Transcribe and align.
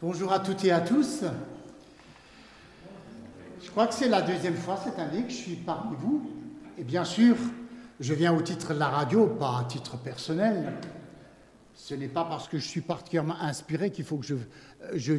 Bonjour 0.00 0.32
à 0.32 0.38
toutes 0.38 0.64
et 0.64 0.70
à 0.70 0.80
tous. 0.80 1.24
Je 3.60 3.68
crois 3.68 3.88
que 3.88 3.94
c'est 3.94 4.08
la 4.08 4.22
deuxième 4.22 4.54
fois 4.54 4.80
cette 4.84 4.96
année 4.96 5.24
que 5.24 5.30
je 5.30 5.34
suis 5.34 5.56
parmi 5.56 5.96
vous. 5.96 6.30
Et 6.78 6.84
bien 6.84 7.04
sûr, 7.04 7.34
je 7.98 8.14
viens 8.14 8.32
au 8.32 8.40
titre 8.40 8.74
de 8.74 8.78
la 8.78 8.86
radio, 8.86 9.26
pas 9.26 9.58
à 9.58 9.64
titre 9.64 9.96
personnel. 9.96 10.74
Ce 11.74 11.96
n'est 11.96 12.06
pas 12.06 12.24
parce 12.24 12.46
que 12.46 12.58
je 12.58 12.68
suis 12.68 12.80
particulièrement 12.80 13.40
inspiré 13.40 13.90
qu'il 13.90 14.04
faut 14.04 14.18
que 14.18 14.24
je, 14.24 14.36
je, 14.94 15.14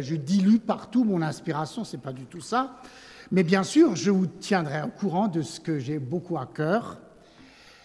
je, 0.00 0.16
dilue 0.16 0.58
partout 0.58 1.04
mon 1.04 1.22
inspiration, 1.22 1.84
c'est 1.84 2.02
pas 2.02 2.12
du 2.12 2.24
tout 2.24 2.40
ça. 2.40 2.80
Mais 3.30 3.44
bien 3.44 3.62
sûr, 3.62 3.94
je 3.94 4.10
vous 4.10 4.26
tiendrai 4.26 4.82
au 4.82 4.88
courant 4.88 5.28
de 5.28 5.42
ce 5.42 5.60
que 5.60 5.78
j'ai 5.78 6.00
beaucoup 6.00 6.38
à 6.38 6.46
cœur. 6.46 6.98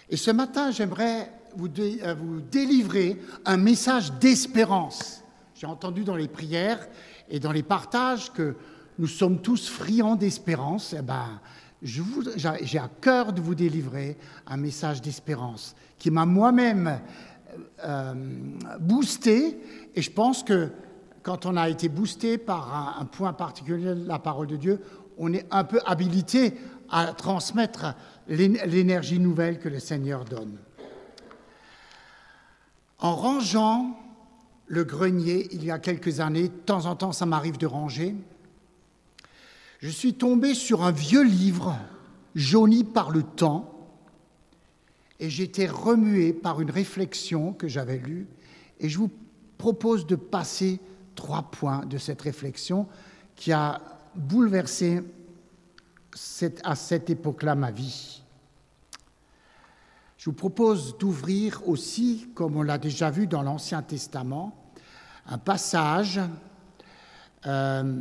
Et 0.09 0.18
ce 0.18 0.31
matin, 0.31 0.71
j'aimerais 0.71 1.31
vous, 1.55 1.70
euh, 1.77 2.16
vous 2.16 2.41
délivrer 2.41 3.21
un 3.45 3.57
message 3.57 4.13
d'espérance. 4.13 5.23
J'ai 5.59 5.67
entendu 5.67 6.05
dans 6.05 6.15
les 6.15 6.29
prières 6.29 6.87
et 7.29 7.41
dans 7.41 7.51
les 7.51 7.63
partages 7.63 8.31
que 8.31 8.55
nous 8.97 9.07
sommes 9.07 9.41
tous 9.41 9.67
friands 9.67 10.15
d'espérance. 10.15 10.95
Eh 10.97 11.01
ben, 11.01 11.41
j'ai 11.81 12.79
à 12.79 12.89
cœur 13.01 13.33
de 13.33 13.41
vous 13.41 13.55
délivrer 13.55 14.15
un 14.47 14.55
message 14.55 15.01
d'espérance 15.01 15.75
qui 15.97 16.11
m'a 16.11 16.25
moi-même 16.25 17.01
euh, 17.83 18.14
boosté. 18.79 19.59
Et 19.95 20.01
je 20.01 20.09
pense 20.09 20.43
que 20.43 20.69
quand 21.23 21.45
on 21.45 21.57
a 21.57 21.67
été 21.67 21.89
boosté 21.89 22.37
par 22.37 22.73
un, 22.73 23.01
un 23.01 23.05
point 23.05 23.33
particulier 23.33 23.95
de 23.95 24.07
la 24.07 24.19
parole 24.19 24.47
de 24.47 24.55
Dieu, 24.55 24.81
on 25.17 25.33
est 25.33 25.45
un 25.51 25.65
peu 25.65 25.81
habilité 25.86 26.53
à 26.89 27.07
transmettre 27.07 27.95
l'énergie 28.29 29.19
nouvelle 29.19 29.59
que 29.59 29.67
le 29.67 29.79
Seigneur 29.79 30.23
donne. 30.23 30.57
En 33.00 33.14
rangeant 33.14 34.00
le 34.69 34.83
grenier 34.83 35.50
il 35.52 35.66
y 35.66 35.72
a 35.72 35.80
quelques 35.80 36.22
années, 36.22 36.44
de 36.44 36.53
temps 36.66 36.86
en 36.86 36.95
temps 36.95 37.11
ça 37.11 37.25
m'arrive 37.25 37.58
de 37.58 37.67
ranger, 37.67 38.16
je 39.80 39.89
suis 39.89 40.14
tombé 40.14 40.53
sur 40.53 40.84
un 40.84 40.92
vieux 40.92 41.23
livre 41.23 41.78
jauni 42.36 42.84
par 42.84 43.12
le 43.12 43.23
temps 43.23 43.90
et 45.20 45.30
j'étais 45.30 45.67
remué 45.67 46.31
par 46.31 46.62
une 46.62 46.72
réflexion 46.72 47.52
que 47.52 47.67
j'avais 47.67 47.97
lue 47.97 48.28
et 48.80 48.90
je 48.90 48.97
vous 48.97 49.09
propose 49.58 50.06
de 50.06 50.16
passer 50.16 50.80
trois 51.16 51.44
points 51.44 51.86
de 51.86 51.97
cette 51.97 52.22
réflexion 52.22 52.88
qui 53.36 53.52
a 53.52 53.81
bouleversé 54.16 55.02
à 56.64 56.75
cette 56.75 57.09
époque-là 57.09 57.56
ma 57.56 57.72
vie. 57.72 58.22
Je 60.17 60.25
vous 60.25 60.36
propose 60.36 60.97
d'ouvrir 60.97 61.67
aussi, 61.67 62.28
comme 62.36 62.58
on 62.58 62.62
l'a 62.62 62.78
déjà 62.78 63.09
vu 63.09 63.25
dans 63.25 63.42
l'Ancien 63.42 63.81
Testament, 63.81 64.59
un 65.30 65.38
passage, 65.38 66.19
euh, 67.45 67.94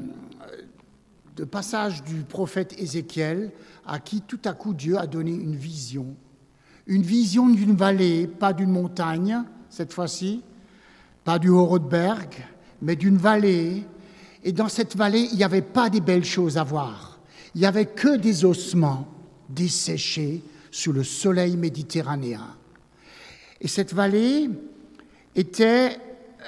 passage 1.50 2.02
du 2.02 2.22
prophète 2.22 2.74
Ézéchiel, 2.78 3.52
à 3.86 3.98
qui 4.00 4.22
tout 4.22 4.40
à 4.44 4.52
coup 4.52 4.74
Dieu 4.74 4.98
a 4.98 5.06
donné 5.06 5.32
une 5.32 5.54
vision. 5.54 6.16
Une 6.86 7.02
vision 7.02 7.48
d'une 7.48 7.76
vallée, 7.76 8.26
pas 8.26 8.52
d'une 8.52 8.70
montagne, 8.70 9.42
cette 9.68 9.92
fois-ci, 9.92 10.42
pas 11.22 11.38
du 11.38 11.50
Horodberg, 11.50 12.34
mais 12.80 12.96
d'une 12.96 13.18
vallée. 13.18 13.84
Et 14.42 14.52
dans 14.52 14.68
cette 14.68 14.96
vallée, 14.96 15.28
il 15.30 15.36
n'y 15.36 15.44
avait 15.44 15.62
pas 15.62 15.90
des 15.90 16.00
belles 16.00 16.24
choses 16.24 16.56
à 16.56 16.64
voir. 16.64 17.20
Il 17.54 17.60
n'y 17.60 17.66
avait 17.66 17.86
que 17.86 18.16
des 18.16 18.44
ossements 18.44 19.06
desséchés, 19.50 20.42
sous 20.70 20.92
le 20.92 21.04
soleil 21.04 21.56
méditerranéen. 21.56 22.46
Et 23.60 23.68
cette 23.68 23.92
vallée 23.92 24.48
était, 25.34 25.98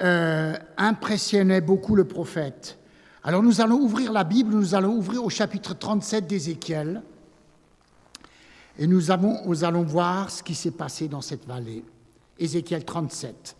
euh, 0.01 0.57
impressionnait 0.77 1.61
beaucoup 1.61 1.95
le 1.95 2.05
prophète. 2.05 2.77
Alors 3.23 3.43
nous 3.43 3.61
allons 3.61 3.77
ouvrir 3.77 4.11
la 4.11 4.23
Bible, 4.23 4.53
nous 4.53 4.73
allons 4.73 4.95
ouvrir 4.95 5.23
au 5.23 5.29
chapitre 5.29 5.73
37 5.73 6.25
d'Ézéchiel, 6.25 7.03
et 8.79 8.87
nous, 8.87 9.01
nous 9.45 9.63
allons 9.63 9.83
voir 9.83 10.31
ce 10.31 10.41
qui 10.41 10.55
s'est 10.55 10.71
passé 10.71 11.07
dans 11.07 11.21
cette 11.21 11.45
vallée. 11.45 11.83
Ézéchiel 12.39 12.83
37. 12.83 13.55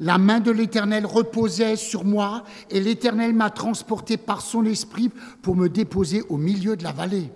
La 0.00 0.16
main 0.18 0.40
de 0.40 0.50
l'Éternel 0.50 1.04
reposait 1.04 1.76
sur 1.76 2.04
moi, 2.04 2.44
et 2.70 2.80
l'Éternel 2.80 3.34
m'a 3.34 3.50
transporté 3.50 4.16
par 4.16 4.40
son 4.40 4.64
esprit 4.64 5.10
pour 5.42 5.56
me 5.56 5.68
déposer 5.68 6.22
au 6.28 6.38
milieu 6.38 6.76
de 6.76 6.84
la 6.84 6.92
vallée. 6.92 7.30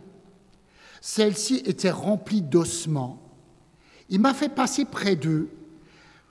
Celle-ci 1.01 1.63
était 1.67 1.91
remplie 1.91 2.43
d'ossements. 2.43 3.23
Il 4.09 4.21
m'a 4.21 4.35
fait 4.35 4.49
passer 4.49 4.85
près 4.85 5.17
d'eux. 5.17 5.51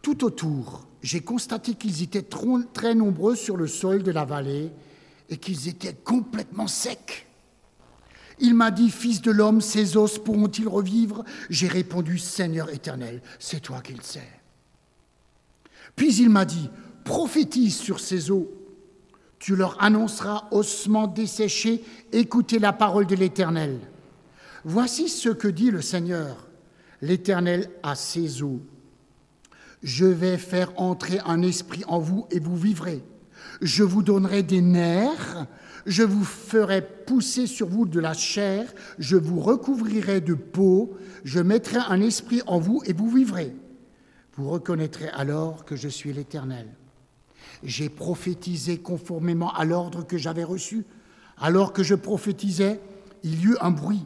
Tout 0.01 0.23
autour, 0.23 0.88
j'ai 1.05 1.21
constaté 1.21 1.75
qu'ils 1.75 2.01
étaient 2.01 2.25
très 2.73 2.95
nombreux 2.95 3.35
sur 3.35 3.57
le 3.57 3.67
sol 3.67 4.01
de 4.01 4.09
la 4.09 4.25
vallée 4.25 4.71
et 5.29 5.38
qu'ils 5.38 5.67
étaient 5.67 5.93
complètement 5.93 6.66
secs. 6.66 7.27
Il 8.39 8.55
m'a 8.55 8.71
dit, 8.71 8.89
Fils 8.89 9.21
de 9.21 9.29
l'homme, 9.29 9.61
ces 9.61 9.97
os 9.97 10.17
pourront-ils 10.17 10.67
revivre? 10.67 11.23
J'ai 11.51 11.67
répondu, 11.67 12.17
Seigneur 12.17 12.71
éternel, 12.73 13.21
c'est 13.38 13.59
toi 13.59 13.81
qui 13.81 13.94
le 13.94 14.01
sais. 14.01 14.27
Puis 15.95 16.15
il 16.15 16.31
m'a 16.31 16.44
dit, 16.44 16.71
prophétise 17.03 17.77
sur 17.77 17.99
ces 17.99 18.31
os. 18.31 18.47
Tu 19.38 19.55
leur 19.55 19.83
annonceras 19.83 20.47
ossements 20.49 21.05
desséchés, 21.05 21.83
écoutez 22.13 22.57
la 22.57 22.73
parole 22.73 23.05
de 23.05 23.15
l'Éternel. 23.15 23.79
Voici 24.63 25.07
ce 25.07 25.29
que 25.29 25.47
dit 25.47 25.69
le 25.69 25.83
Seigneur, 25.83 26.47
l'Éternel 27.03 27.69
à 27.83 27.94
ses 27.94 28.41
eaux. 28.41 28.59
Je 29.85 30.06
vais 30.06 30.38
faire 30.38 30.73
entrer 30.75 31.19
un 31.25 31.41
esprit 31.41 31.84
en 31.88 32.00
vous 32.00 32.25
et 32.31 32.40
vous 32.40 32.57
vivrez. 32.57 33.01
Je 33.62 33.84
vous 33.84 34.01
donnerai 34.01 34.44
des 34.44 34.62
nerfs, 34.62 35.46
je 35.85 36.03
vous 36.03 36.25
ferai 36.25 36.81
pousser 36.81 37.47
sur 37.47 37.68
vous 37.68 37.85
de 37.85 38.01
la 38.01 38.13
chair, 38.13 38.74
je 39.00 39.16
vous 39.16 39.40
recouvrirai 39.40 40.19
de 40.19 40.34
peau, 40.34 40.97
je 41.24 41.40
mettrai 41.40 41.78
un 41.78 42.01
esprit 42.01 42.41
en 42.47 42.59
vous 42.59 42.81
et 42.85 42.91
vous 42.91 43.09
vivrez. 43.09 43.56
Vous 44.35 44.50
reconnaîtrez 44.50 45.07
alors 45.09 45.63
que 45.63 45.78
je 45.78 45.88
suis 45.88 46.12
l'Éternel. 46.12 46.68
J'ai 47.63 47.88
prophétisé 47.88 48.79
conformément 48.79 49.53
à 49.53 49.63
l'ordre 49.63 50.06
que 50.06 50.18
j'avais 50.18 50.44
reçu. 50.44 50.84
Alors 51.38 51.72
que 51.72 51.84
je 51.84 51.95
prophétisais, 51.95 52.81
il 53.24 53.40
y 53.40 53.45
eut 53.45 53.57
un 53.62 53.72
bruit 53.72 54.03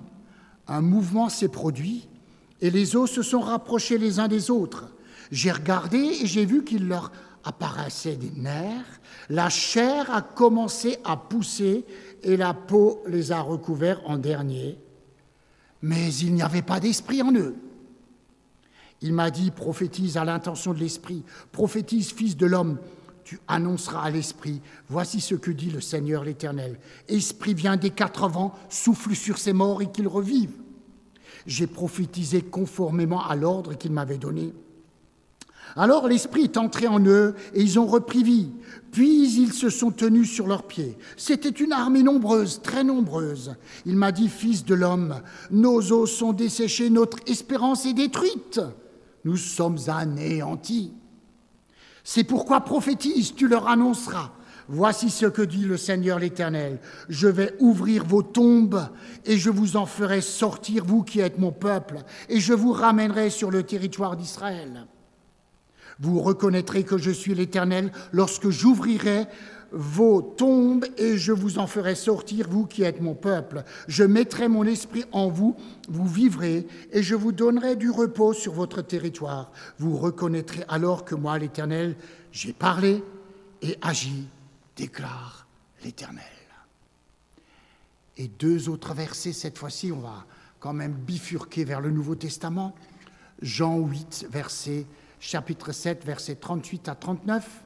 un 0.69 0.81
mouvement 0.81 1.29
s'est 1.29 1.49
produit 1.49 2.07
et 2.61 2.69
les 2.69 2.95
os 2.95 3.09
se 3.09 3.23
sont 3.23 3.39
rapprochés 3.39 3.97
les 3.97 4.19
uns 4.19 4.27
des 4.27 4.51
autres. 4.51 4.91
J'ai 5.31 5.51
regardé 5.51 5.97
et 5.97 6.25
j'ai 6.25 6.45
vu 6.45 6.63
qu'il 6.63 6.87
leur 6.87 7.11
apparaissait 7.43 8.15
des 8.17 8.31
nerfs, 8.31 8.99
la 9.29 9.49
chair 9.49 10.13
a 10.13 10.21
commencé 10.21 10.97
à 11.03 11.15
pousser 11.17 11.85
et 12.23 12.35
la 12.35 12.53
peau 12.53 13.01
les 13.07 13.31
a 13.31 13.41
recouverts 13.41 14.01
en 14.05 14.17
dernier. 14.17 14.77
Mais 15.81 16.13
il 16.15 16.33
n'y 16.33 16.41
avait 16.41 16.61
pas 16.61 16.79
d'esprit 16.79 17.21
en 17.21 17.33
eux. 17.33 17.55
Il 19.01 19.13
m'a 19.13 19.31
dit, 19.31 19.51
prophétise 19.51 20.17
à 20.17 20.25
l'intention 20.25 20.73
de 20.73 20.79
l'esprit, 20.79 21.23
prophétise, 21.51 22.11
fils 22.11 22.35
de 22.35 22.45
l'homme, 22.45 22.79
tu 23.29 23.39
annonceras 23.47 24.01
à 24.01 24.09
l'Esprit, 24.09 24.59
voici 24.87 25.21
ce 25.21 25.35
que 25.35 25.51
dit 25.51 25.69
le 25.69 25.81
Seigneur 25.81 26.23
l'Éternel. 26.23 26.79
Esprit 27.07 27.53
vient 27.53 27.77
des 27.77 27.91
quatre 27.91 28.27
vents, 28.27 28.55
souffle 28.69 29.15
sur 29.15 29.37
ces 29.37 29.53
morts 29.53 29.83
et 29.83 29.91
qu'ils 29.91 30.07
revivent. 30.07 30.57
J'ai 31.45 31.67
prophétisé 31.67 32.41
conformément 32.41 33.23
à 33.23 33.35
l'ordre 33.35 33.75
qu'il 33.75 33.91
m'avait 33.91 34.17
donné. 34.17 34.51
Alors 35.75 36.07
l'Esprit 36.07 36.43
est 36.43 36.57
entré 36.57 36.87
en 36.87 37.03
eux 37.05 37.35
et 37.53 37.61
ils 37.61 37.79
ont 37.79 37.85
repris 37.85 38.23
vie. 38.23 38.49
Puis 38.91 39.29
ils 39.39 39.53
se 39.53 39.69
sont 39.69 39.91
tenus 39.91 40.31
sur 40.31 40.47
leurs 40.47 40.63
pieds. 40.63 40.97
C'était 41.15 41.49
une 41.49 41.73
armée 41.73 42.03
nombreuse, 42.03 42.61
très 42.61 42.83
nombreuse. 42.83 43.55
Il 43.85 43.95
m'a 43.95 44.11
dit, 44.11 44.29
Fils 44.29 44.65
de 44.65 44.73
l'homme, 44.73 45.21
nos 45.51 45.91
os 45.91 46.11
sont 46.11 46.33
desséchés, 46.33 46.89
notre 46.89 47.17
espérance 47.27 47.85
est 47.85 47.93
détruite. 47.93 48.59
Nous 49.25 49.37
sommes 49.37 49.77
anéantis. 49.87 50.93
C'est 52.03 52.23
pourquoi 52.23 52.61
prophétise, 52.61 53.35
tu 53.35 53.47
leur 53.47 53.67
annonceras. 53.67 54.31
Voici 54.71 55.09
ce 55.09 55.25
que 55.25 55.41
dit 55.41 55.65
le 55.65 55.77
Seigneur 55.77 56.19
l'Éternel. 56.19 56.79
Je 57.09 57.27
vais 57.27 57.55
ouvrir 57.59 58.05
vos 58.05 58.21
tombes 58.21 58.87
et 59.25 59.37
je 59.37 59.49
vous 59.49 59.77
en 59.77 59.87
ferai 59.87 60.21
sortir, 60.21 60.85
vous 60.85 61.03
qui 61.03 61.19
êtes 61.19 61.39
mon 61.39 61.51
peuple, 61.51 61.97
et 62.29 62.39
je 62.39 62.53
vous 62.53 62.71
ramènerai 62.71 63.31
sur 63.31 63.49
le 63.49 63.63
territoire 63.63 64.15
d'Israël. 64.15 64.85
Vous 65.99 66.21
reconnaîtrez 66.21 66.83
que 66.83 66.97
je 66.97 67.11
suis 67.11 67.35
l'Éternel 67.35 67.91
lorsque 68.11 68.49
j'ouvrirai 68.49 69.27
vos 69.71 70.21
tombes 70.21 70.85
et 70.97 71.17
je 71.17 71.31
vous 71.31 71.59
en 71.59 71.67
ferai 71.67 71.95
sortir, 71.95 72.47
vous 72.49 72.65
qui 72.65 72.83
êtes 72.83 73.01
mon 73.01 73.15
peuple. 73.15 73.63
Je 73.87 74.03
mettrai 74.03 74.47
mon 74.47 74.63
esprit 74.63 75.05
en 75.11 75.29
vous, 75.29 75.55
vous 75.87 76.07
vivrez, 76.07 76.67
et 76.91 77.03
je 77.03 77.15
vous 77.15 77.31
donnerai 77.31 77.75
du 77.75 77.91
repos 77.91 78.33
sur 78.33 78.53
votre 78.53 78.81
territoire. 78.81 79.51
Vous 79.77 79.97
reconnaîtrez 79.97 80.63
alors 80.67 81.05
que 81.05 81.15
moi, 81.15 81.37
l'Éternel, 81.37 81.95
j'ai 82.31 82.53
parlé 82.53 83.03
et 83.61 83.77
agi, 83.81 84.27
déclare 84.75 85.47
l'Éternel. 85.83 86.23
Et 88.17 88.27
deux 88.27 88.69
autres 88.69 88.93
versets, 88.93 89.33
cette 89.33 89.57
fois-ci, 89.57 89.91
on 89.91 89.99
va 89.99 90.25
quand 90.59 90.73
même 90.73 90.93
bifurquer 90.93 91.63
vers 91.63 91.79
le 91.79 91.89
Nouveau 91.89 92.15
Testament. 92.15 92.75
Jean 93.41 93.79
8, 93.79 94.27
verset, 94.29 94.85
chapitre 95.19 95.71
7, 95.71 96.05
versets 96.05 96.35
38 96.35 96.89
à 96.89 96.95
39. 96.95 97.63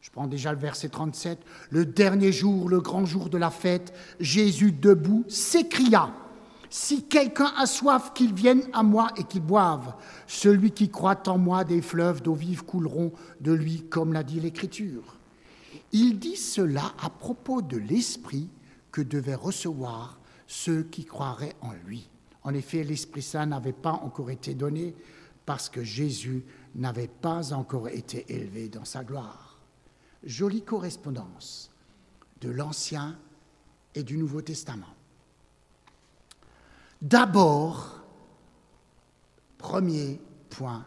Je 0.00 0.10
prends 0.10 0.26
déjà 0.26 0.52
le 0.52 0.58
verset 0.58 0.90
37. 0.90 1.38
Le 1.70 1.86
dernier 1.86 2.30
jour, 2.30 2.68
le 2.68 2.80
grand 2.80 3.06
jour 3.06 3.30
de 3.30 3.38
la 3.38 3.50
fête, 3.50 3.94
Jésus 4.20 4.70
debout 4.70 5.24
s'écria 5.28 6.10
Si 6.68 7.04
quelqu'un 7.04 7.52
a 7.56 7.66
soif, 7.66 8.12
qu'il 8.14 8.34
vienne 8.34 8.62
à 8.74 8.82
moi 8.82 9.08
et 9.16 9.24
qu'il 9.24 9.40
boive. 9.40 9.94
Celui 10.26 10.72
qui 10.72 10.90
croit 10.90 11.26
en 11.28 11.38
moi, 11.38 11.64
des 11.64 11.80
fleuves 11.80 12.20
d'eau 12.20 12.34
vive 12.34 12.64
couleront 12.64 13.12
de 13.40 13.52
lui, 13.52 13.86
comme 13.88 14.12
l'a 14.12 14.22
dit 14.22 14.40
l'Écriture. 14.40 15.16
Il 15.92 16.18
dit 16.18 16.36
cela 16.36 16.92
à 17.02 17.08
propos 17.08 17.62
de 17.62 17.78
l'Esprit 17.78 18.48
que 18.92 19.00
devaient 19.00 19.34
recevoir 19.34 20.18
ceux 20.46 20.82
qui 20.82 21.04
croiraient 21.04 21.56
en 21.62 21.72
lui. 21.86 22.08
En 22.42 22.52
effet, 22.52 22.84
l'Esprit 22.84 23.22
Saint 23.22 23.46
n'avait 23.46 23.72
pas 23.72 23.92
encore 23.92 24.30
été 24.30 24.54
donné 24.54 24.94
parce 25.46 25.68
que 25.68 25.82
Jésus 25.82 26.44
n'avait 26.74 27.08
pas 27.08 27.52
encore 27.52 27.88
été 27.88 28.24
élevé 28.32 28.68
dans 28.68 28.84
sa 28.84 29.04
gloire. 29.04 29.58
Jolie 30.24 30.62
correspondance 30.62 31.70
de 32.40 32.50
l'Ancien 32.50 33.18
et 33.94 34.02
du 34.02 34.16
Nouveau 34.16 34.42
Testament. 34.42 34.94
D'abord, 37.00 38.00
premier 39.58 40.20
point, 40.48 40.86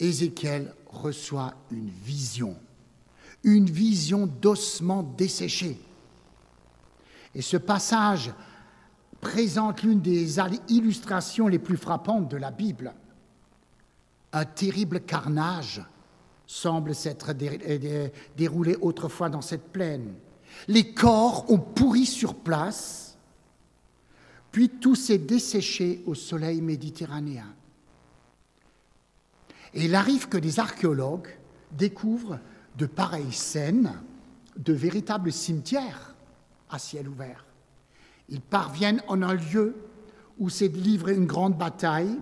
Ézéchiel 0.00 0.74
reçoit 0.86 1.54
une 1.70 1.88
vision, 1.88 2.56
une 3.44 3.70
vision 3.70 4.26
d'ossements 4.26 5.02
desséchés. 5.02 5.80
Et 7.34 7.42
ce 7.42 7.56
passage 7.56 8.32
présente 9.20 9.82
l'une 9.82 10.00
des 10.00 10.38
illustrations 10.68 11.48
les 11.48 11.58
plus 11.58 11.76
frappantes 11.76 12.28
de 12.28 12.36
la 12.36 12.50
Bible. 12.50 12.94
Un 14.34 14.44
terrible 14.44 15.00
carnage 15.00 15.80
semble 16.44 16.92
s'être 16.92 17.32
déroulé 18.36 18.76
autrefois 18.80 19.30
dans 19.30 19.40
cette 19.40 19.72
plaine. 19.72 20.12
Les 20.66 20.92
corps 20.92 21.48
ont 21.52 21.60
pourri 21.60 22.04
sur 22.04 22.34
place, 22.34 23.16
puis 24.50 24.68
tout 24.68 24.96
s'est 24.96 25.18
desséché 25.18 26.02
au 26.04 26.16
soleil 26.16 26.60
méditerranéen. 26.60 27.46
Et 29.72 29.84
il 29.84 29.94
arrive 29.94 30.28
que 30.28 30.36
des 30.36 30.58
archéologues 30.58 31.30
découvrent 31.70 32.40
de 32.76 32.86
pareilles 32.86 33.32
scènes, 33.32 33.92
de 34.56 34.72
véritables 34.72 35.32
cimetières 35.32 36.16
à 36.70 36.80
ciel 36.80 37.08
ouvert. 37.08 37.44
Ils 38.28 38.40
parviennent 38.40 39.02
en 39.06 39.22
un 39.22 39.34
lieu 39.34 39.76
où 40.40 40.48
s'est 40.48 40.66
livrée 40.66 41.14
une 41.14 41.26
grande 41.26 41.56
bataille 41.56 42.18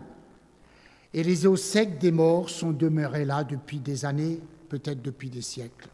et 1.15 1.23
les 1.23 1.47
os 1.47 1.61
secs 1.61 1.99
des 1.99 2.11
morts 2.11 2.49
sont 2.49 2.73
demeurés 2.73 3.25
là 3.25 3.45
depuis 3.45 3.79
des 3.79 4.05
années, 4.05 4.41
peut-être 4.69 5.03
depuis 5.03 5.31
des 5.31 5.43
siècles. 5.43 5.89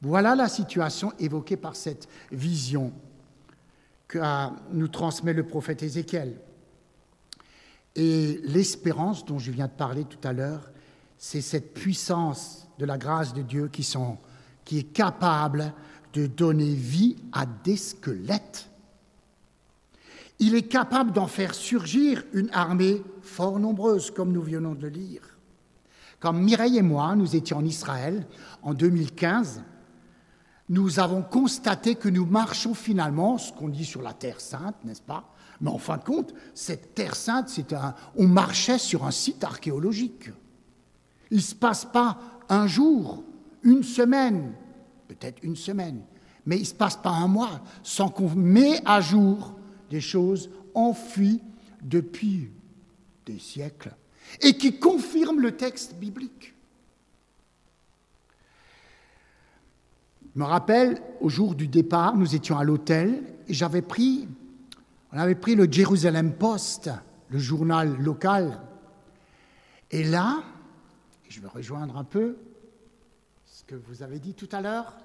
Voilà 0.00 0.36
la 0.36 0.48
situation 0.48 1.12
évoquée 1.18 1.56
par 1.56 1.74
cette 1.74 2.08
vision 2.30 2.92
que 4.06 4.18
nous 4.72 4.88
transmet 4.88 5.32
le 5.32 5.44
prophète 5.44 5.82
Ézéchiel. 5.82 6.40
Et 7.96 8.40
l'espérance 8.44 9.24
dont 9.24 9.38
je 9.38 9.50
viens 9.50 9.66
de 9.66 9.72
parler 9.72 10.04
tout 10.04 10.26
à 10.26 10.32
l'heure, 10.32 10.70
c'est 11.18 11.40
cette 11.40 11.74
puissance 11.74 12.68
de 12.78 12.86
la 12.86 12.96
grâce 12.96 13.34
de 13.34 13.42
Dieu 13.42 13.68
qui, 13.68 13.86
qui 14.64 14.78
est 14.78 14.92
capable 14.92 15.72
de 16.12 16.26
donner 16.26 16.74
vie 16.74 17.16
à 17.32 17.44
des 17.44 17.76
squelettes. 17.76 18.70
Il 20.38 20.54
est 20.54 20.68
capable 20.68 21.12
d'en 21.12 21.26
faire 21.26 21.54
surgir 21.54 22.24
une 22.32 22.50
armée 22.52 23.02
fort 23.22 23.58
nombreuse, 23.58 24.10
comme 24.10 24.32
nous 24.32 24.42
venons 24.42 24.74
de 24.74 24.82
le 24.82 24.88
lire. 24.88 25.38
Comme 26.20 26.42
Mireille 26.42 26.78
et 26.78 26.82
moi, 26.82 27.14
nous 27.16 27.36
étions 27.36 27.58
en 27.58 27.64
Israël 27.64 28.26
en 28.62 28.74
2015, 28.74 29.62
nous 30.68 31.00
avons 31.00 31.22
constaté 31.22 31.94
que 31.94 32.08
nous 32.08 32.26
marchons 32.26 32.74
finalement, 32.74 33.38
ce 33.38 33.52
qu'on 33.52 33.68
dit 33.68 33.84
sur 33.84 34.02
la 34.02 34.12
Terre 34.12 34.40
sainte, 34.40 34.76
n'est-ce 34.84 35.02
pas? 35.02 35.32
Mais 35.60 35.70
en 35.70 35.78
fin 35.78 35.96
de 35.96 36.04
compte, 36.04 36.34
cette 36.54 36.94
Terre 36.94 37.16
sainte, 37.16 37.48
c'est 37.48 37.72
un, 37.72 37.94
on 38.16 38.26
marchait 38.26 38.78
sur 38.78 39.04
un 39.04 39.10
site 39.10 39.42
archéologique. 39.42 40.30
Il 41.30 41.38
ne 41.38 41.42
se 41.42 41.54
passe 41.54 41.84
pas 41.84 42.18
un 42.48 42.66
jour, 42.66 43.24
une 43.62 43.82
semaine, 43.82 44.52
peut-être 45.08 45.42
une 45.42 45.56
semaine, 45.56 46.02
mais 46.46 46.56
il 46.56 46.62
ne 46.62 46.66
se 46.66 46.74
passe 46.74 46.96
pas 46.96 47.10
un 47.10 47.28
mois 47.28 47.60
sans 47.82 48.08
qu'on 48.08 48.30
met 48.30 48.80
à 48.84 49.00
jour 49.00 49.57
des 49.90 50.00
choses 50.00 50.50
enfuies 50.74 51.40
depuis 51.82 52.50
des 53.26 53.38
siècles 53.38 53.94
et 54.42 54.56
qui 54.56 54.78
confirment 54.78 55.40
le 55.40 55.56
texte 55.56 55.94
biblique. 55.94 56.54
Je 60.34 60.40
me 60.40 60.44
rappelle, 60.44 61.00
au 61.20 61.28
jour 61.28 61.54
du 61.54 61.66
départ, 61.66 62.16
nous 62.16 62.34
étions 62.34 62.58
à 62.58 62.64
l'hôtel 62.64 63.22
et 63.48 63.54
j'avais 63.54 63.82
pris, 63.82 64.28
on 65.12 65.18
avait 65.18 65.34
pris 65.34 65.54
le 65.54 65.70
Jerusalem 65.70 66.34
Post, 66.34 66.90
le 67.30 67.38
journal 67.38 67.96
local. 67.98 68.60
Et 69.90 70.04
là, 70.04 70.42
je 71.28 71.40
vais 71.40 71.48
rejoindre 71.48 71.96
un 71.96 72.04
peu 72.04 72.36
que 73.68 73.74
vous 73.74 74.02
avez 74.02 74.18
dit 74.18 74.32
tout 74.32 74.48
à 74.50 74.62
l'heure, 74.62 74.96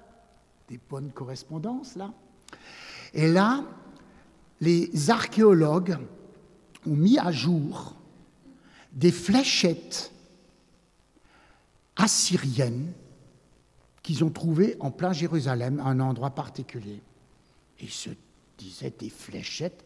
des 0.68 0.80
bonnes 0.88 1.12
correspondances 1.12 1.94
là. 1.96 2.10
Et 3.12 3.30
là, 3.30 3.62
les 4.64 5.10
archéologues 5.10 5.98
ont 6.86 6.96
mis 6.96 7.18
à 7.18 7.30
jour 7.30 7.94
des 8.92 9.12
fléchettes 9.12 10.10
assyriennes 11.96 12.92
qu'ils 14.02 14.24
ont 14.24 14.30
trouvées 14.30 14.76
en 14.80 14.90
plein 14.90 15.12
Jérusalem, 15.12 15.80
à 15.80 15.84
un 15.84 16.00
endroit 16.00 16.30
particulier. 16.30 17.00
Et 17.78 17.84
ils 17.84 17.90
se 17.90 18.10
disaient 18.58 18.94
des 18.98 19.10
fléchettes 19.10 19.84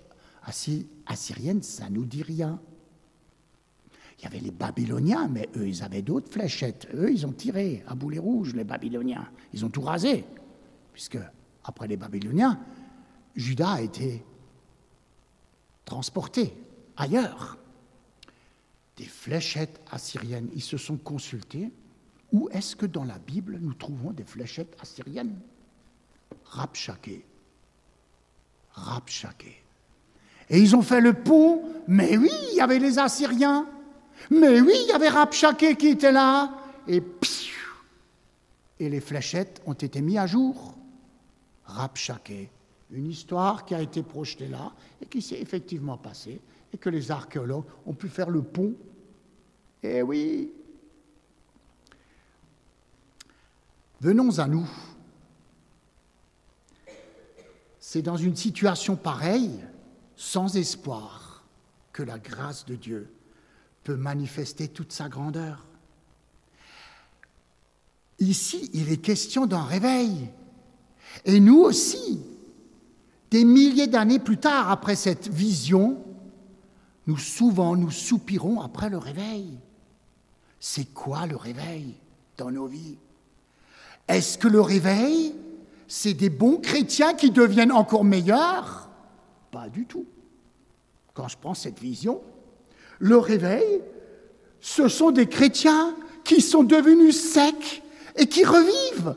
assyriennes, 1.07 1.63
ça 1.63 1.91
nous 1.91 2.05
dit 2.05 2.23
rien. 2.23 2.61
Il 4.19 4.25
y 4.25 4.27
avait 4.27 4.41
les 4.41 4.51
Babyloniens, 4.51 5.29
mais 5.29 5.49
eux, 5.57 5.69
ils 5.69 5.83
avaient 5.83 6.03
d'autres 6.03 6.31
fléchettes. 6.31 6.89
Eux, 6.95 7.13
ils 7.13 7.27
ont 7.27 7.33
tiré 7.33 7.85
à 7.87 7.95
boulet 7.95 8.19
rouge, 8.19 8.55
les 8.55 8.65
Babyloniens. 8.65 9.29
Ils 9.53 9.65
ont 9.65 9.71
tout 9.71 9.83
rasé, 9.83 10.25
puisque 10.93 11.19
après 11.63 11.87
les 11.87 11.97
Babyloniens, 11.97 12.59
Judas 13.37 13.75
a 13.75 13.81
été 13.81 14.25
transporté 15.89 16.55
ailleurs. 16.97 17.59
Des 18.97 19.05
fléchettes 19.05 19.81
assyriennes, 19.91 20.49
ils 20.55 20.63
se 20.63 20.77
sont 20.77 20.97
consultés. 20.97 21.71
Où 22.33 22.49
est-ce 22.53 22.77
que 22.77 22.87
dans 22.87 23.05
la 23.05 23.19
Bible 23.19 23.59
nous 23.61 23.75
trouvons 23.75 24.11
des 24.11 24.25
fléchettes 24.25 24.77
assyriennes? 24.81 25.39
Rapchaké. 26.45 27.25
Rapchaké. 28.73 29.63
Et 30.51 30.59
ils 30.59 30.77
ont 30.77 30.83
fait 30.83 31.01
le 31.01 31.15
pont, 31.15 31.63
mais 31.87 32.17
oui, 32.17 32.31
il 32.51 32.57
y 32.57 32.61
avait 32.61 32.79
les 32.79 32.99
Assyriens. 32.99 33.67
Mais 34.31 34.61
oui, 34.61 34.73
il 34.75 34.89
y 34.89 34.93
avait 34.93 35.09
Rapchaké 35.09 35.77
qui 35.77 35.89
était 35.89 36.13
là. 36.13 36.55
Et 36.87 37.03
et 38.81 38.89
les 38.89 39.01
fléchettes 39.01 39.61
ont 39.67 39.75
été 39.75 40.01
mises 40.01 40.19
à 40.19 40.27
jour. 40.27 40.75
Rapchaké, 41.65 42.51
une 42.91 43.07
histoire 43.07 43.65
qui 43.65 43.75
a 43.75 43.83
été 43.83 44.03
projetée 44.03 44.49
là 44.49 44.73
et 45.01 45.07
qui 45.07 45.21
s'est 45.21 45.41
effectivement 45.41 45.99
passée 45.99 46.41
et 46.73 46.79
que 46.79 46.89
les 46.89 47.11
archéologues 47.11 47.65
ont 47.87 47.95
pu 47.95 48.09
faire 48.09 48.31
le 48.31 48.43
pont. 48.43 48.75
Eh 49.83 50.03
oui. 50.03 50.51
Venons 54.01 54.39
à 54.39 54.47
nous. 54.47 54.69
C'est 57.81 58.03
dans 58.03 58.17
une 58.17 58.37
situation 58.37 58.97
pareille, 58.97 59.65
sans 60.15 60.57
espoir, 60.57 61.45
que 61.93 62.03
la 62.03 62.19
grâce 62.19 62.65
de 62.67 62.75
Dieu 62.75 63.11
peut 63.83 63.97
manifester 63.97 64.69
toute 64.69 64.93
sa 64.93 65.09
grandeur. 65.09 65.65
Ici, 68.19 68.69
il 68.75 68.93
est 68.93 68.99
question 68.99 69.47
d'un 69.47 69.63
réveil. 69.63 70.29
Et 71.25 71.41
nous 71.41 71.61
aussi, 71.61 72.21
des 73.31 73.45
milliers 73.45 73.87
d'années 73.87 74.19
plus 74.19 74.39
tard, 74.39 74.71
après 74.71 74.97
cette 74.97 75.29
vision, 75.29 75.99
nous 77.07 77.19
souvent 77.19 77.77
nous 77.77 77.91
soupirons 77.91 78.61
après 78.61 78.91
le 78.91 78.99
réveil. 78.99 79.59
C'est 80.61 80.93
quoi 80.93 81.27
le 81.27 81.37
réveil 81.37 81.95
dans 82.37 82.51
nos 82.51 82.67
vies? 82.67 82.97
Est-ce 84.09 84.39
que 84.39 84.49
le 84.49 84.61
réveil, 84.61 85.35
c'est 85.87 86.15
des 86.15 86.31
bons 86.31 86.57
chrétiens 86.57 87.15
qui 87.15 87.31
deviennent 87.31 87.73
encore 87.73 88.05
meilleurs? 88.05 88.89
Pas 89.51 89.69
du 89.69 89.85
tout. 89.85 90.07
Quand 91.15 91.29
je 91.29 91.37
prends 91.37 91.55
cette 91.55 91.79
vision, 91.79 92.21
le 92.99 93.19
réveil, 93.19 93.81
ce 94.61 94.89
sont 94.89 95.11
des 95.11 95.29
chrétiens 95.29 95.95
qui 96.25 96.41
sont 96.41 96.65
devenus 96.65 97.19
secs 97.19 97.83
et 98.17 98.27
qui 98.27 98.45
revivent. 98.45 99.15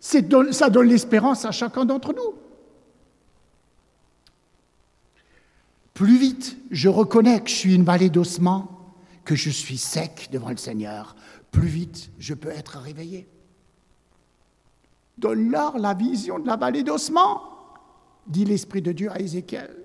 Ça 0.00 0.20
donne 0.20 0.88
l'espérance 0.88 1.44
à 1.44 1.50
chacun 1.50 1.84
d'entre 1.84 2.12
nous. 2.12 2.34
Plus 5.94 6.18
vite 6.18 6.56
je 6.70 6.88
reconnais 6.88 7.40
que 7.40 7.48
je 7.48 7.54
suis 7.54 7.74
une 7.74 7.84
vallée 7.84 8.10
d'ossements, 8.10 8.94
que 9.24 9.36
je 9.36 9.50
suis 9.50 9.78
sec 9.78 10.28
devant 10.32 10.50
le 10.50 10.56
Seigneur, 10.56 11.16
plus 11.50 11.68
vite 11.68 12.10
je 12.18 12.34
peux 12.34 12.50
être 12.50 12.78
réveillé. 12.78 13.28
Donne-leur 15.16 15.78
la 15.78 15.94
vision 15.94 16.40
de 16.40 16.46
la 16.46 16.56
vallée 16.56 16.82
d'ossement, 16.82 17.42
dit 18.26 18.44
l'Esprit 18.44 18.82
de 18.82 18.90
Dieu 18.90 19.10
à 19.12 19.20
Ézéchiel. 19.20 19.84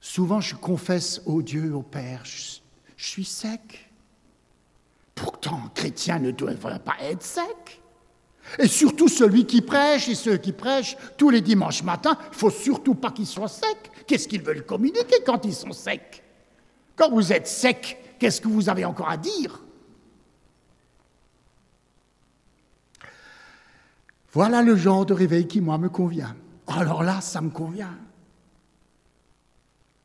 Souvent, 0.00 0.40
je 0.40 0.56
confesse 0.56 1.22
au 1.26 1.42
Dieu, 1.42 1.72
au 1.74 1.82
Père, 1.82 2.24
je, 2.24 2.58
suis 2.96 3.24
sec. 3.24 3.88
Pourtant, 5.14 5.60
un 5.66 5.68
chrétien 5.68 6.18
ne 6.18 6.32
devrait 6.32 6.80
pas 6.80 6.96
être 7.00 7.22
sec. 7.22 7.81
Et 8.58 8.68
surtout 8.68 9.08
celui 9.08 9.46
qui 9.46 9.62
prêche 9.62 10.08
et 10.08 10.14
ceux 10.14 10.36
qui 10.36 10.52
prêchent 10.52 10.96
tous 11.16 11.30
les 11.30 11.40
dimanches 11.40 11.82
matins, 11.82 12.18
il 12.32 12.36
faut 12.36 12.50
surtout 12.50 12.94
pas 12.94 13.10
qu'ils 13.10 13.26
soient 13.26 13.48
secs. 13.48 13.90
Qu'est-ce 14.06 14.28
qu'ils 14.28 14.42
veulent 14.42 14.66
communiquer 14.66 15.22
quand 15.24 15.44
ils 15.44 15.54
sont 15.54 15.72
secs? 15.72 16.22
Quand 16.96 17.10
vous 17.10 17.32
êtes 17.32 17.46
sec, 17.46 18.16
qu'est-ce 18.18 18.40
que 18.40 18.48
vous 18.48 18.68
avez 18.68 18.84
encore 18.84 19.08
à 19.08 19.16
dire? 19.16 19.62
Voilà 24.32 24.62
le 24.62 24.76
genre 24.76 25.06
de 25.06 25.14
réveil 25.14 25.46
qui, 25.46 25.60
moi, 25.60 25.78
me 25.78 25.88
convient. 25.88 26.34
Alors 26.66 27.02
là, 27.02 27.20
ça 27.20 27.40
me 27.40 27.50
convient. 27.50 27.96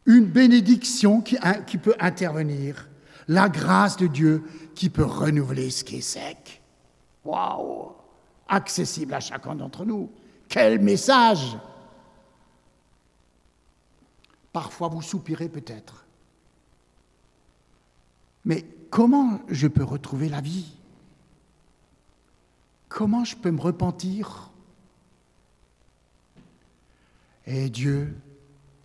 Une 0.06 0.26
bénédiction 0.26 1.22
qui, 1.22 1.38
qui 1.66 1.78
peut 1.78 1.96
intervenir. 2.00 2.88
La 3.28 3.50
grâce 3.50 3.98
de 3.98 4.08
Dieu 4.08 4.44
qui 4.74 4.90
peut 4.90 5.04
renouveler 5.04 5.70
ce 5.70 5.84
qui 5.84 5.98
est 5.98 6.02
sec. 6.02 6.62
Waouh 7.26 7.97
Accessible 8.48 9.14
à 9.14 9.20
chacun 9.20 9.56
d'entre 9.56 9.86
nous. 9.86 10.12
Quel 10.48 10.80
message 10.80 11.58
Parfois 14.54 14.88
vous 14.88 15.02
soupirez 15.02 15.50
peut-être. 15.50 16.06
Mais 18.46 18.66
comment 18.90 19.42
je 19.50 19.68
peux 19.68 19.84
retrouver 19.84 20.30
la 20.30 20.42
vie? 20.42 20.74
Comment 22.88 23.26
je 23.26 23.36
peux 23.36 23.52
me 23.52 23.62
repentir? 23.62 24.52
Et 27.46 27.70
Dieu 27.70 28.16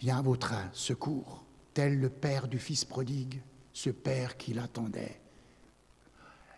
vient 0.00 0.18
à 0.18 0.22
votre 0.22 0.54
secours, 0.72 1.44
tel 1.74 2.00
le 2.00 2.08
Père 2.08 2.48
du 2.48 2.58
Fils 2.58 2.84
prodigue, 2.84 3.40
ce 3.72 3.90
Père 3.90 4.36
qui 4.36 4.52
l'attendait. 4.52 5.20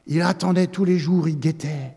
Il 0.06 0.22
attendait 0.22 0.66
tous 0.66 0.84
les 0.84 0.98
jours, 0.98 1.28
il 1.28 1.38
guettait. 1.38 1.94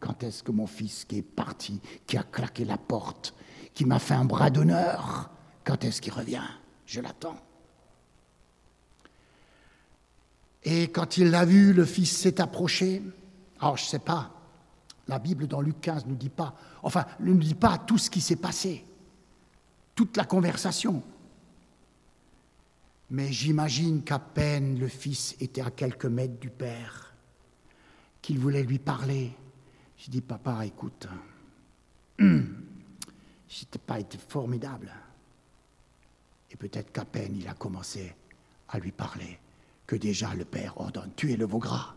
Quand 0.00 0.22
est-ce 0.22 0.42
que 0.42 0.50
mon 0.50 0.66
fils 0.66 1.04
qui 1.04 1.18
est 1.18 1.22
parti, 1.22 1.80
qui 2.06 2.16
a 2.16 2.22
claqué 2.22 2.64
la 2.64 2.78
porte, 2.78 3.34
qui 3.74 3.84
m'a 3.84 3.98
fait 3.98 4.14
un 4.14 4.24
bras 4.24 4.50
d'honneur, 4.50 5.30
quand 5.64 5.84
est-ce 5.84 6.00
qu'il 6.00 6.12
revient? 6.12 6.42
Je 6.86 7.00
l'attends. 7.00 7.36
Et 10.62 10.88
quand 10.88 11.16
il 11.16 11.30
l'a 11.30 11.44
vu, 11.44 11.72
le 11.72 11.84
fils 11.84 12.16
s'est 12.16 12.40
approché. 12.40 13.02
Alors 13.60 13.76
je 13.76 13.84
ne 13.84 13.88
sais 13.88 13.98
pas, 13.98 14.32
la 15.06 15.18
Bible 15.18 15.46
dans 15.46 15.60
Luc 15.60 15.80
15 15.80 16.06
ne 16.06 16.10
nous 16.10 16.16
dit 16.16 16.28
pas, 16.30 16.54
enfin, 16.82 17.04
ne 17.20 17.32
nous 17.32 17.38
dit 17.38 17.54
pas 17.54 17.78
tout 17.78 17.98
ce 17.98 18.10
qui 18.10 18.20
s'est 18.20 18.36
passé, 18.36 18.84
toute 19.94 20.16
la 20.16 20.24
conversation. 20.24 21.02
Mais 23.10 23.32
j'imagine 23.32 24.02
qu'à 24.02 24.18
peine 24.18 24.78
le 24.78 24.88
fils 24.88 25.36
était 25.40 25.62
à 25.62 25.70
quelques 25.70 26.06
mètres 26.06 26.38
du 26.38 26.48
père, 26.48 27.14
qu'il 28.22 28.38
voulait 28.38 28.62
lui 28.62 28.78
parler. 28.78 29.32
Je 30.00 30.10
dis, 30.10 30.22
papa, 30.22 30.64
écoute, 30.64 31.06
c'était 33.48 33.78
pas 33.78 34.00
été 34.00 34.16
formidable. 34.16 34.90
Et 36.50 36.56
peut-être 36.56 36.90
qu'à 36.90 37.04
peine 37.04 37.36
il 37.36 37.46
a 37.46 37.54
commencé 37.54 38.14
à 38.70 38.78
lui 38.78 38.92
parler, 38.92 39.38
que 39.86 39.96
déjà 39.96 40.34
le 40.34 40.46
père 40.46 40.80
ordonne, 40.80 41.12
tuez 41.16 41.36
le 41.36 41.44
veau 41.44 41.58
gras. 41.58 41.94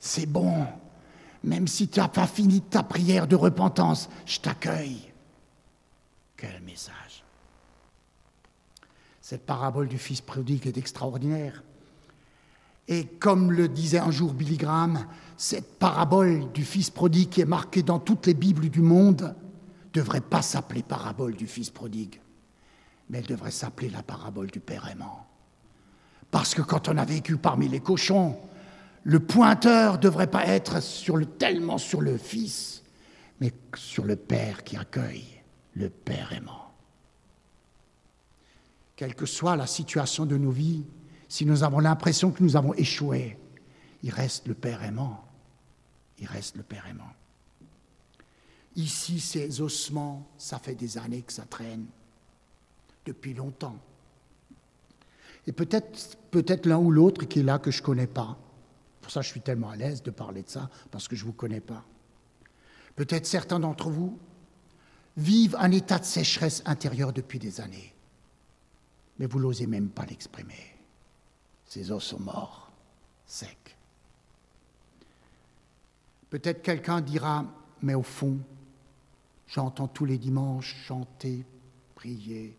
C'est 0.00 0.26
bon, 0.26 0.66
même 1.44 1.68
si 1.68 1.88
tu 1.88 2.00
n'as 2.00 2.08
pas 2.08 2.26
fini 2.26 2.60
ta 2.60 2.82
prière 2.82 3.28
de 3.28 3.36
repentance, 3.36 4.10
je 4.26 4.40
t'accueille. 4.40 5.12
Quel 6.36 6.60
message. 6.62 7.22
Cette 9.20 9.46
parabole 9.46 9.86
du 9.86 9.98
fils 9.98 10.20
prodigue 10.20 10.66
est 10.66 10.76
extraordinaire. 10.76 11.62
Et 12.88 13.06
comme 13.06 13.52
le 13.52 13.68
disait 13.68 13.98
un 13.98 14.10
jour 14.10 14.32
Billy 14.32 14.56
Graham, 14.56 15.06
cette 15.36 15.78
parabole 15.78 16.50
du 16.52 16.64
fils 16.64 16.90
prodigue 16.90 17.28
qui 17.28 17.40
est 17.40 17.46
marquée 17.46 17.82
dans 17.82 17.98
toutes 17.98 18.26
les 18.26 18.34
Bibles 18.34 18.68
du 18.68 18.80
monde 18.80 19.34
ne 19.86 20.00
devrait 20.00 20.20
pas 20.20 20.42
s'appeler 20.42 20.82
parabole 20.82 21.34
du 21.34 21.46
fils 21.46 21.70
prodigue, 21.70 22.20
mais 23.08 23.18
elle 23.18 23.26
devrait 23.26 23.50
s'appeler 23.50 23.90
la 23.90 24.02
parabole 24.02 24.50
du 24.50 24.60
Père 24.60 24.88
aimant. 24.88 25.26
Parce 26.30 26.54
que 26.54 26.62
quand 26.62 26.88
on 26.88 26.96
a 26.96 27.04
vécu 27.04 27.36
parmi 27.36 27.68
les 27.68 27.80
cochons, 27.80 28.38
le 29.04 29.20
pointeur 29.20 29.98
devrait 29.98 30.30
pas 30.30 30.46
être 30.46 30.80
sur 30.80 31.16
le, 31.16 31.26
tellement 31.26 31.78
sur 31.78 32.00
le 32.00 32.16
Fils, 32.16 32.82
mais 33.40 33.52
sur 33.76 34.04
le 34.04 34.16
Père 34.16 34.62
qui 34.64 34.76
accueille, 34.76 35.26
le 35.74 35.90
Père 35.90 36.32
aimant. 36.32 36.72
Quelle 38.96 39.14
que 39.14 39.26
soit 39.26 39.56
la 39.56 39.66
situation 39.66 40.24
de 40.24 40.36
nos 40.36 40.50
vies, 40.50 40.84
si 41.32 41.46
nous 41.46 41.62
avons 41.62 41.78
l'impression 41.78 42.30
que 42.30 42.42
nous 42.42 42.56
avons 42.56 42.74
échoué, 42.74 43.38
il 44.02 44.10
reste 44.10 44.46
le 44.46 44.52
Père 44.52 44.82
aimant. 44.82 45.24
Il 46.18 46.26
reste 46.26 46.56
le 46.56 46.62
Père 46.62 46.86
aimant. 46.86 47.10
Ici, 48.76 49.18
ces 49.18 49.62
ossements, 49.62 50.28
ça 50.36 50.58
fait 50.58 50.74
des 50.74 50.98
années 50.98 51.22
que 51.22 51.32
ça 51.32 51.46
traîne, 51.46 51.86
depuis 53.06 53.32
longtemps. 53.32 53.78
Et 55.46 55.52
peut-être 55.52 56.18
peut 56.30 56.44
l'un 56.64 56.76
ou 56.76 56.90
l'autre 56.90 57.24
qui 57.24 57.40
est 57.40 57.42
là 57.42 57.58
que 57.58 57.70
je 57.70 57.80
ne 57.80 57.86
connais 57.86 58.06
pas 58.06 58.36
pour 59.00 59.10
ça, 59.10 59.22
je 59.22 59.28
suis 59.28 59.40
tellement 59.40 59.70
à 59.70 59.76
l'aise 59.76 60.02
de 60.02 60.10
parler 60.10 60.42
de 60.42 60.50
ça, 60.50 60.70
parce 60.90 61.08
que 61.08 61.16
je 61.16 61.24
ne 61.24 61.28
vous 61.28 61.32
connais 61.32 61.60
pas. 61.60 61.82
Peut-être 62.94 63.26
certains 63.26 63.58
d'entre 63.58 63.88
vous 63.90 64.18
vivent 65.16 65.56
un 65.58 65.70
état 65.72 65.98
de 65.98 66.04
sécheresse 66.04 66.62
intérieure 66.66 67.14
depuis 67.14 67.38
des 67.38 67.62
années, 67.62 67.94
mais 69.18 69.24
vous 69.26 69.40
n'osez 69.40 69.66
même 69.66 69.88
pas 69.88 70.04
l'exprimer. 70.04 70.71
Ces 71.72 71.90
os 71.90 72.04
sont 72.04 72.20
morts, 72.20 72.70
secs. 73.24 73.78
Peut-être 76.28 76.60
quelqu'un 76.60 77.00
dira, 77.00 77.46
mais 77.80 77.94
au 77.94 78.02
fond, 78.02 78.36
j'entends 79.46 79.88
tous 79.88 80.04
les 80.04 80.18
dimanches 80.18 80.76
chanter, 80.86 81.46
prier, 81.94 82.54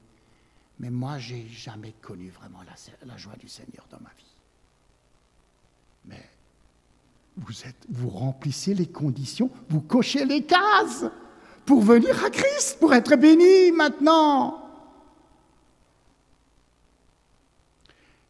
mais 0.80 0.90
moi, 0.90 1.20
j'ai 1.20 1.48
jamais 1.48 1.94
connu 2.02 2.32
vraiment 2.32 2.64
la, 2.64 2.74
la 3.06 3.16
joie 3.16 3.36
du 3.36 3.48
Seigneur 3.48 3.86
dans 3.92 4.00
ma 4.00 4.10
vie. 4.18 4.36
Mais 6.06 6.28
vous, 7.38 7.66
êtes, 7.66 7.86
vous 7.90 8.10
remplissez 8.10 8.74
les 8.74 8.88
conditions, 8.88 9.52
vous 9.70 9.82
cochez 9.82 10.26
les 10.26 10.44
cases 10.44 11.06
pour 11.68 11.84
venir 11.84 12.26
à 12.26 12.32
Christ, 12.32 12.80
pour 12.80 12.92
être 12.96 13.16
béni 13.16 13.72
maintenant. 13.74 14.63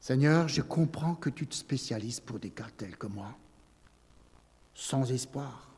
Seigneur, 0.03 0.49
je 0.49 0.61
comprends 0.61 1.15
que 1.15 1.29
tu 1.29 1.47
te 1.47 1.55
spécialises 1.55 2.19
pour 2.19 2.37
des 2.37 2.49
cas 2.49 2.67
tels 2.75 2.97
que 2.97 3.07
moi, 3.07 3.37
sans 4.73 5.09
espoir. 5.09 5.69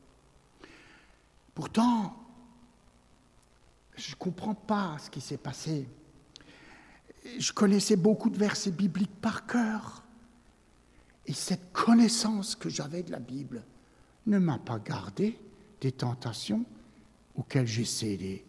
Pourtant, 1.54 2.18
je 3.96 4.10
ne 4.10 4.16
comprends 4.16 4.56
pas 4.56 4.98
ce 4.98 5.12
qui 5.12 5.22
s'est 5.22 5.38
passé. 5.38 5.88
Je 7.38 7.54
connaissais 7.54 7.98
beaucoup 7.98 8.32
de 8.32 8.40
versets 8.40 8.72
bibliques 8.72 9.22
par 9.22 9.46
cœur. 9.46 10.04
Et 11.28 11.34
cette 11.34 11.72
connaissance 11.72 12.56
que 12.56 12.68
j'avais 12.68 13.04
de 13.04 13.12
la 13.12 13.20
Bible 13.20 13.64
ne 14.26 14.40
m'a 14.40 14.58
pas 14.58 14.80
gardé 14.80 15.38
des 15.82 15.92
tentations 15.92 16.66
auxquelles 17.36 17.68
j'ai 17.68 17.86
cédé 17.86 18.44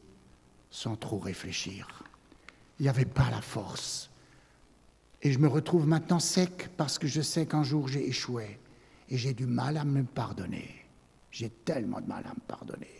sans 0.70 0.96
trop 0.96 1.18
réfléchir. 1.18 2.02
Il 2.80 2.84
n'y 2.84 2.88
avait 2.88 3.04
pas 3.04 3.28
la 3.30 3.42
force. 3.42 4.08
Et 5.26 5.32
je 5.32 5.40
me 5.40 5.48
retrouve 5.48 5.88
maintenant 5.88 6.20
sec 6.20 6.70
parce 6.76 7.00
que 7.00 7.08
je 7.08 7.20
sais 7.20 7.46
qu'un 7.46 7.64
jour 7.64 7.88
j'ai 7.88 8.06
échoué 8.06 8.60
et 9.08 9.18
j'ai 9.18 9.34
du 9.34 9.44
mal 9.44 9.76
à 9.76 9.84
me 9.84 10.04
pardonner. 10.04 10.86
J'ai 11.32 11.50
tellement 11.50 12.00
de 12.00 12.06
mal 12.06 12.24
à 12.24 12.28
me 12.28 12.40
pardonner. 12.46 12.94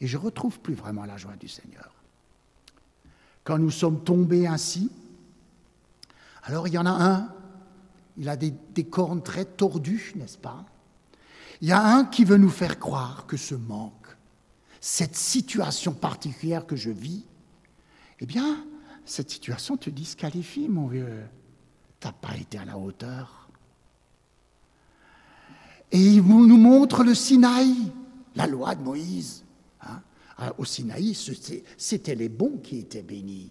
Et 0.00 0.08
je 0.08 0.18
ne 0.18 0.22
retrouve 0.24 0.58
plus 0.58 0.74
vraiment 0.74 1.04
la 1.04 1.16
joie 1.16 1.36
du 1.36 1.46
Seigneur. 1.46 1.94
Quand 3.44 3.56
nous 3.56 3.70
sommes 3.70 4.02
tombés 4.02 4.48
ainsi, 4.48 4.90
alors 6.42 6.66
il 6.66 6.74
y 6.74 6.78
en 6.78 6.86
a 6.86 6.90
un 6.90 7.32
il 8.16 8.28
a 8.28 8.36
des, 8.36 8.52
cornes 8.90 9.22
très 9.22 9.44
tordues, 9.44 10.12
n'est-ce 10.16 10.38
pas? 10.38 10.66
Il 11.60 11.68
y 11.68 11.72
a 11.72 11.84
un 11.84 12.04
qui 12.04 12.24
veut 12.24 12.36
nous 12.36 12.50
faire 12.50 12.80
croire 12.80 13.26
que 13.28 13.36
ce 13.36 13.54
manque, 13.54 14.08
cette 14.80 15.14
situation 15.14 15.92
particulière 15.92 16.66
que 16.66 16.74
je 16.74 16.90
vis, 16.90 17.24
eh 18.18 18.26
bien, 18.26 18.66
cette 19.04 19.30
situation 19.30 19.76
te 19.76 19.88
disqualifie, 19.88 20.68
mon 20.68 20.88
vieux. 20.88 21.22
Tu 22.04 22.08
n'as 22.08 22.12
pas 22.12 22.36
été 22.36 22.58
à 22.58 22.66
la 22.66 22.76
hauteur. 22.76 23.48
Et 25.90 25.98
il 25.98 26.22
nous 26.22 26.58
montre 26.58 27.02
le 27.02 27.14
Sinaï, 27.14 27.74
la 28.34 28.46
loi 28.46 28.74
de 28.74 28.82
Moïse. 28.82 29.42
Hein. 29.80 30.02
Au 30.58 30.66
Sinaï, 30.66 31.14
c'était 31.78 32.14
les 32.14 32.28
bons 32.28 32.58
qui 32.58 32.80
étaient 32.80 33.02
bénis. 33.02 33.50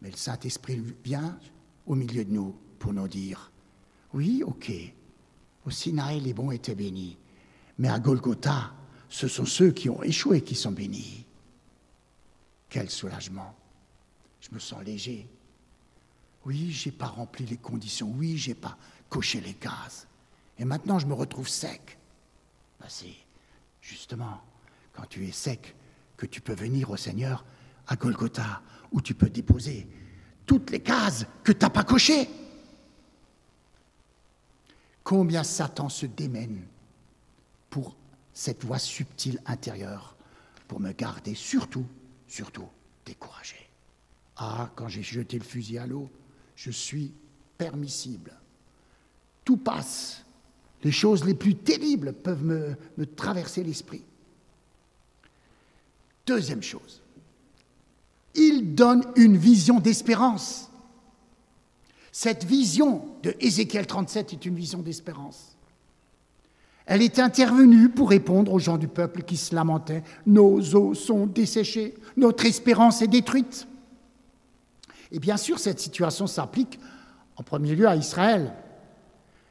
Mais 0.00 0.10
le 0.10 0.16
Saint-Esprit 0.16 0.82
vient 1.04 1.38
au 1.86 1.94
milieu 1.94 2.24
de 2.24 2.32
nous 2.32 2.56
pour 2.78 2.94
nous 2.94 3.08
dire, 3.08 3.52
oui, 4.14 4.42
ok, 4.42 4.72
au 5.66 5.70
Sinaï, 5.70 6.18
les 6.20 6.32
bons 6.32 6.50
étaient 6.50 6.74
bénis, 6.74 7.18
mais 7.76 7.88
à 7.88 7.98
Golgotha, 7.98 8.72
ce 9.10 9.28
sont 9.28 9.44
ceux 9.44 9.72
qui 9.72 9.90
ont 9.90 10.02
échoué 10.02 10.40
qui 10.40 10.54
sont 10.54 10.72
bénis. 10.72 11.26
Quel 12.70 12.88
soulagement. 12.88 13.54
Je 14.40 14.48
me 14.50 14.58
sens 14.58 14.82
léger. 14.82 15.28
Oui, 16.44 16.70
j'ai 16.72 16.90
pas 16.90 17.06
rempli 17.06 17.46
les 17.46 17.56
conditions. 17.56 18.12
Oui, 18.16 18.36
j'ai 18.36 18.54
pas 18.54 18.76
coché 19.08 19.40
les 19.40 19.54
cases. 19.54 20.06
Et 20.58 20.64
maintenant, 20.64 20.98
je 20.98 21.06
me 21.06 21.14
retrouve 21.14 21.48
sec. 21.48 21.98
Ben, 22.80 22.86
c'est 22.88 23.14
justement 23.80 24.42
quand 24.92 25.06
tu 25.08 25.26
es 25.26 25.32
sec 25.32 25.74
que 26.16 26.26
tu 26.26 26.40
peux 26.40 26.54
venir 26.54 26.90
au 26.90 26.96
Seigneur 26.96 27.44
à 27.86 27.96
Golgotha, 27.96 28.62
où 28.92 29.00
tu 29.00 29.14
peux 29.14 29.30
déposer 29.30 29.88
toutes 30.46 30.70
les 30.70 30.80
cases 30.80 31.26
que 31.42 31.52
tu 31.52 31.60
n'as 31.60 31.70
pas 31.70 31.84
cochées. 31.84 32.28
Combien 35.02 35.42
Satan 35.42 35.88
se 35.88 36.06
démène 36.06 36.62
pour 37.70 37.96
cette 38.32 38.64
voix 38.64 38.78
subtile 38.78 39.40
intérieure, 39.46 40.16
pour 40.68 40.80
me 40.80 40.92
garder 40.92 41.34
surtout, 41.34 41.86
surtout 42.26 42.68
découragé. 43.04 43.68
Ah, 44.36 44.70
quand 44.74 44.88
j'ai 44.88 45.02
jeté 45.02 45.38
le 45.38 45.44
fusil 45.44 45.78
à 45.78 45.86
l'eau, 45.86 46.10
je 46.62 46.70
suis 46.70 47.12
permissible. 47.58 48.32
Tout 49.44 49.56
passe. 49.56 50.24
Les 50.84 50.92
choses 50.92 51.24
les 51.24 51.34
plus 51.34 51.56
terribles 51.56 52.12
peuvent 52.12 52.44
me, 52.44 52.76
traverser 53.16 53.64
l'esprit. 53.64 54.04
Deuxième 56.24 56.62
chose, 56.62 57.02
il 58.34 58.76
donne 58.76 59.04
une 59.16 59.36
vision 59.36 59.80
d'espérance. 59.80 60.70
Cette 62.12 62.44
vision 62.44 63.06
de 63.24 63.34
Ézéchiel 63.40 63.86
37 63.86 64.32
est 64.32 64.46
une 64.46 64.54
vision 64.54 64.82
d'espérance. 64.82 65.56
Elle 66.86 67.02
est 67.02 67.18
intervenue 67.18 67.88
pour 67.88 68.10
répondre 68.10 68.52
aux 68.52 68.58
gens 68.60 68.78
du 68.78 68.88
peuple 68.88 69.22
qui 69.22 69.36
se 69.36 69.52
lamentaient. 69.52 70.04
Nos 70.26 70.60
eaux 70.76 70.94
sont 70.94 71.26
desséchées, 71.26 71.94
notre 72.16 72.46
espérance 72.46 73.02
est 73.02 73.08
détruite. 73.08 73.66
Et 75.12 75.18
bien 75.18 75.36
sûr, 75.36 75.58
cette 75.58 75.78
situation 75.78 76.26
s'applique 76.26 76.80
en 77.36 77.42
premier 77.42 77.76
lieu 77.76 77.86
à 77.86 77.94
Israël. 77.94 78.52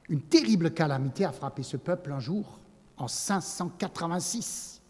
Une 0.09 0.21
terrible 0.21 0.71
calamité 0.71 1.23
a 1.23 1.31
frappé 1.31 1.61
ce 1.61 1.77
peuple 1.77 2.11
un 2.11 2.19
jour, 2.19 2.59
en 2.97 3.07
586. 3.07 4.81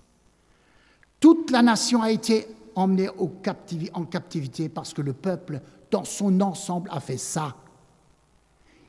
Toute 1.19 1.51
la 1.51 1.61
nation 1.61 2.01
a 2.01 2.09
été 2.09 2.47
emmenée 2.73 3.09
en 3.93 4.05
captivité 4.05 4.69
parce 4.69 4.93
que 4.93 5.01
le 5.01 5.13
peuple, 5.13 5.61
dans 5.91 6.05
son 6.05 6.39
ensemble, 6.39 6.89
a 6.91 7.01
fait 7.01 7.17
ça. 7.17 7.55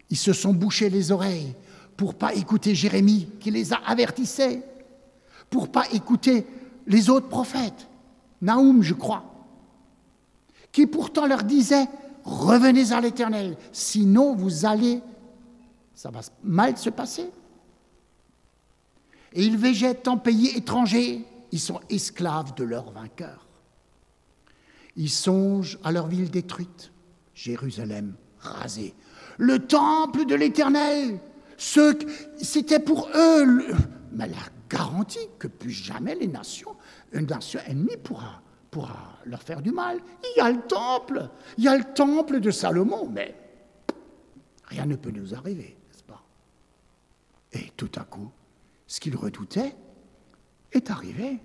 Ils 0.09 0.17
se 0.17 0.33
sont 0.33 0.55
bouchés 0.55 0.89
les 0.89 1.11
oreilles 1.11 1.55
pour 1.97 2.15
pas 2.15 2.33
écouter 2.33 2.77
Jérémie 2.77 3.29
qui 3.41 3.51
les 3.51 3.73
a 3.73 3.81
avertissés, 3.85 4.63
pour 5.51 5.71
pas 5.71 5.85
écouter 5.93 6.47
les 6.87 7.11
autres 7.11 7.29
prophètes, 7.29 7.89
Naoum, 8.41 8.83
je 8.83 8.95
crois 8.95 9.32
qui 10.73 10.87
pourtant 10.87 11.27
leur 11.27 11.45
disait, 11.45 11.87
revenez 12.25 12.93
à 12.93 13.01
l'Éternel, 13.01 13.57
sinon 13.73 14.35
vous 14.35 14.65
allez, 14.65 15.01
ça 15.95 16.11
va 16.11 16.21
mal 16.43 16.77
se 16.77 16.91
passer. 16.91 17.31
Et 19.35 19.45
ils 19.45 19.57
végètent 19.57 20.09
en 20.09 20.19
pays 20.19 20.49
étranger, 20.57 21.25
ils 21.53 21.61
sont 21.61 21.81
esclaves 21.89 22.55
de 22.55 22.65
leur 22.65 22.91
vainqueur. 22.91 23.47
Ils 24.97 25.11
songent 25.11 25.79
à 25.85 25.93
leur 25.93 26.07
ville 26.07 26.31
détruite, 26.31 26.93
Jérusalem 27.35 28.15
rasée, 28.39 28.95
le 29.39 29.59
temple 29.67 30.27
de 30.27 30.35
l'Éternel, 30.35 31.19
c'était 31.57 32.81
pour 32.81 33.09
eux 33.15 33.75
mais 34.13 34.29
la 34.29 34.37
garantie 34.69 35.29
que 35.39 35.49
plus 35.49 35.71
jamais 35.71 36.15
les 36.15 36.29
nations, 36.29 36.77
une 37.13 37.27
nation 37.27 37.61
ennemie 37.67 37.97
pourra 38.03 38.42
pourra 38.73 39.19
leur 39.27 39.43
faire 39.43 39.61
du 39.61 39.71
mal. 39.71 40.01
Il 40.25 40.39
y 40.39 40.41
a 40.41 40.51
le 40.51 40.63
temple, 40.63 41.29
il 41.59 41.65
y 41.65 41.69
a 41.69 41.77
le 41.77 41.85
temple 41.85 42.41
de 42.41 42.51
Salomon, 42.51 43.07
mais 43.09 43.37
rien 44.65 44.87
ne 44.87 44.97
peut 44.97 45.11
nous 45.11 45.35
arriver, 45.35 45.77
n'est-ce 45.89 46.03
pas? 46.03 46.25
Et 47.53 47.71
tout 47.77 47.91
à 47.97 48.01
coup, 48.01 48.31
ce 48.87 48.99
qu'ils 48.99 49.15
redoutaient 49.15 49.77
est 50.73 50.91
arrivé. 50.91 51.39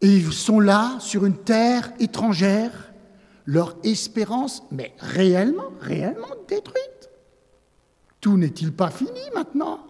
Et 0.00 0.16
ils 0.16 0.32
sont 0.32 0.60
là, 0.60 0.96
sur 1.00 1.26
une 1.26 1.38
terre 1.38 1.92
étrangère, 1.98 2.92
leur 3.46 3.76
espérance, 3.82 4.62
mais 4.70 4.94
réellement, 4.98 5.72
réellement 5.80 6.36
détruite. 6.46 7.10
Tout 8.20 8.36
n'est-il 8.36 8.72
pas 8.72 8.90
fini 8.90 9.20
maintenant? 9.34 9.84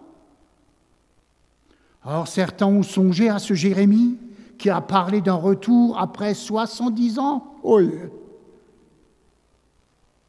Alors 2.03 2.27
certains 2.27 2.65
ont 2.65 2.83
songé 2.83 3.29
à 3.29 3.37
ce 3.37 3.53
Jérémie 3.53 4.17
qui 4.57 4.69
a 4.69 4.81
parlé 4.81 5.21
d'un 5.21 5.35
retour 5.35 5.97
après 5.99 6.33
70 6.33 7.19
ans. 7.19 7.55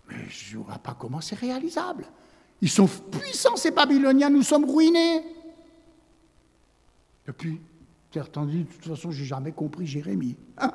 Mais 0.08 0.28
je 0.28 0.58
ne 0.58 0.62
vois 0.64 0.78
pas 0.78 0.94
comment 0.98 1.20
c'est 1.20 1.38
réalisable. 1.38 2.06
Ils 2.60 2.70
sont 2.70 2.86
puissants, 2.86 3.56
ces 3.56 3.70
Babyloniens, 3.70 4.30
nous 4.30 4.42
sommes 4.42 4.68
ruinés. 4.68 5.22
Et 7.28 7.32
puis, 7.32 7.60
certains 8.12 8.44
disent, 8.46 8.66
de 8.66 8.72
toute 8.72 8.96
façon, 8.96 9.10
j'ai 9.10 9.24
jamais 9.24 9.52
compris 9.52 9.86
Jérémie. 9.86 10.36
Hein? 10.56 10.72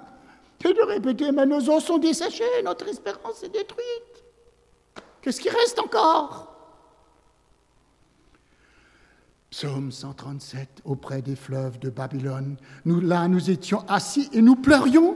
De 0.63 0.88
répéter, 0.88 1.30
mais 1.34 1.46
nos 1.46 1.70
os 1.70 1.84
sont 1.84 1.98
desséchés, 1.98 2.46
notre 2.63 2.88
espérance 2.88 3.44
est 3.44 3.50
détruite. 3.50 4.24
Qu'est-ce 5.22 5.42
qui 5.42 5.50
reste 5.50 5.78
encore? 5.78 6.53
Psaume 9.54 9.92
137, 9.92 10.82
auprès 10.84 11.22
des 11.22 11.36
fleuves 11.36 11.78
de 11.78 11.92
Babylone. 11.92 12.58
Nous, 12.86 13.00
là, 13.00 13.28
nous 13.28 13.52
étions 13.52 13.86
assis 13.88 14.28
et 14.34 14.42
nous 14.42 14.56
pleurions. 14.56 15.16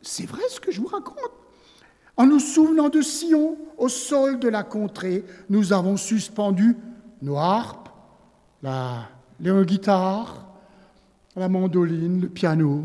C'est 0.00 0.26
vrai 0.26 0.42
ce 0.48 0.60
que 0.60 0.70
je 0.70 0.80
vous 0.80 0.86
raconte. 0.86 1.32
En 2.16 2.26
nous 2.26 2.38
souvenant 2.38 2.88
de 2.88 3.02
Sion, 3.02 3.56
au 3.78 3.88
sol 3.88 4.38
de 4.38 4.48
la 4.48 4.62
contrée, 4.62 5.24
nous 5.50 5.72
avons 5.72 5.96
suspendu 5.96 6.76
nos 7.20 7.36
harpes, 7.36 7.88
la, 8.62 9.08
les 9.40 9.64
guitares, 9.64 10.46
la 11.34 11.48
mandoline, 11.48 12.20
le 12.20 12.28
piano. 12.28 12.84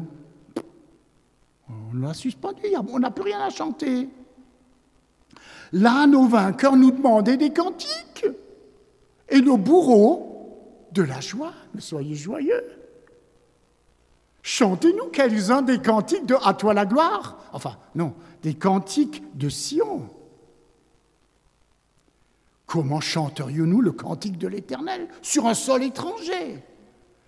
On 1.70 2.00
l'a 2.00 2.16
suspendu, 2.16 2.64
on 2.92 2.98
n'a 2.98 3.12
plus 3.12 3.26
rien 3.26 3.42
à 3.42 3.52
chanter. 3.52 4.10
Là, 5.72 6.08
nos 6.08 6.26
vainqueurs 6.26 6.78
nous 6.78 6.90
demandaient 6.90 7.38
des 7.38 7.54
cantiques. 7.54 8.26
Et 9.30 9.40
nos 9.40 9.58
bourreaux 9.58 10.31
de 10.92 11.04
la 11.04 11.22
joie, 11.22 11.54
mais 11.74 11.82
soyez 11.82 12.16
joyeux. 12.16 12.64
Chantez-nous 14.44 15.10
quelques-uns 15.10 15.62
des 15.62 15.80
cantiques 15.80 16.26
de 16.26 16.36
À 16.44 16.54
toi 16.54 16.74
la 16.74 16.86
gloire. 16.86 17.38
Enfin, 17.54 17.78
non, 17.96 18.14
des 18.42 18.56
cantiques 18.56 19.24
de 19.38 19.50
Sion. 19.50 20.10
Comment 22.66 23.02
chanterions-nous 23.02 23.82
le 23.82 23.92
cantique 23.92 24.38
de 24.38 24.48
l'Éternel 24.48 25.08
sur 25.22 25.46
un 25.46 25.54
sol 25.54 25.84
étranger? 25.84 26.64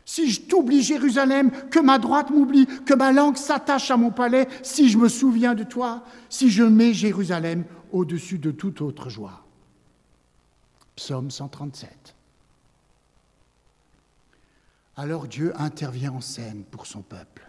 Si 0.06 0.32
je 0.32 0.42
t'oublie 0.42 0.82
Jérusalem, 0.82 1.52
que 1.70 1.80
ma 1.80 1.98
droite 2.00 2.30
m'oublie, 2.30 2.66
que 2.86 2.94
ma 2.94 3.12
langue 3.12 3.38
s'attache 3.38 3.90
à 3.92 3.98
mon 3.98 4.12
palais, 4.12 4.48
si 4.62 4.90
je 4.90 4.98
me 4.98 5.08
souviens 5.08 5.56
de 5.56 5.64
toi, 5.64 6.04
si 6.30 6.50
je 6.50 6.64
mets 6.64 6.94
Jérusalem 6.94 7.64
au-dessus 7.92 8.38
de 8.38 8.52
toute 8.52 8.82
autre 8.82 9.10
joie. 9.10 9.46
Psaume 10.96 11.32
137. 11.32 12.13
Alors 14.96 15.28
Dieu 15.28 15.54
intervient 15.60 16.14
en 16.14 16.22
scène 16.22 16.64
pour 16.64 16.86
son 16.86 17.02
peuple. 17.02 17.48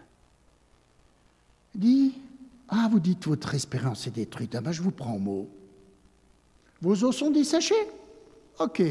Il 1.74 1.80
dit, 1.80 2.14
ah, 2.68 2.88
vous 2.90 3.00
dites 3.00 3.26
votre 3.26 3.54
espérance 3.54 4.07
est 4.07 4.12
détruite, 4.12 4.54
ah 4.54 4.61
ben 4.61 4.72
je 4.72 4.83
vous 4.83 4.90
prends 4.90 5.14
au 5.14 5.18
mot. 5.18 5.48
Vos 6.80 7.04
os 7.04 7.16
sont 7.16 7.30
desséchés 7.30 7.74
Ok. 8.59 8.83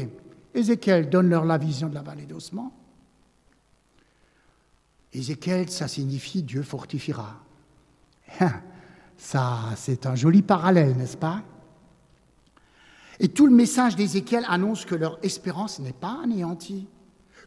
Ézéchiel 0.54 1.10
donne-leur 1.10 1.44
la 1.44 1.58
vision 1.58 1.88
de 1.88 1.94
la 1.94 2.02
vallée 2.02 2.26
d'ossement. 2.26 2.72
Ézéchiel, 5.12 5.70
ça 5.70 5.88
signifie 5.88 6.42
Dieu 6.42 6.62
fortifiera. 6.62 7.40
Ça, 9.16 9.70
c'est 9.76 10.06
un 10.06 10.14
joli 10.14 10.42
parallèle, 10.42 10.96
n'est-ce 10.96 11.16
pas? 11.16 11.42
Et 13.20 13.28
tout 13.28 13.46
le 13.46 13.54
message 13.54 13.96
d'Ézéchiel 13.96 14.44
annonce 14.48 14.84
que 14.84 14.94
leur 14.94 15.18
espérance 15.24 15.78
n'est 15.78 15.92
pas 15.92 16.20
anéantie 16.22 16.88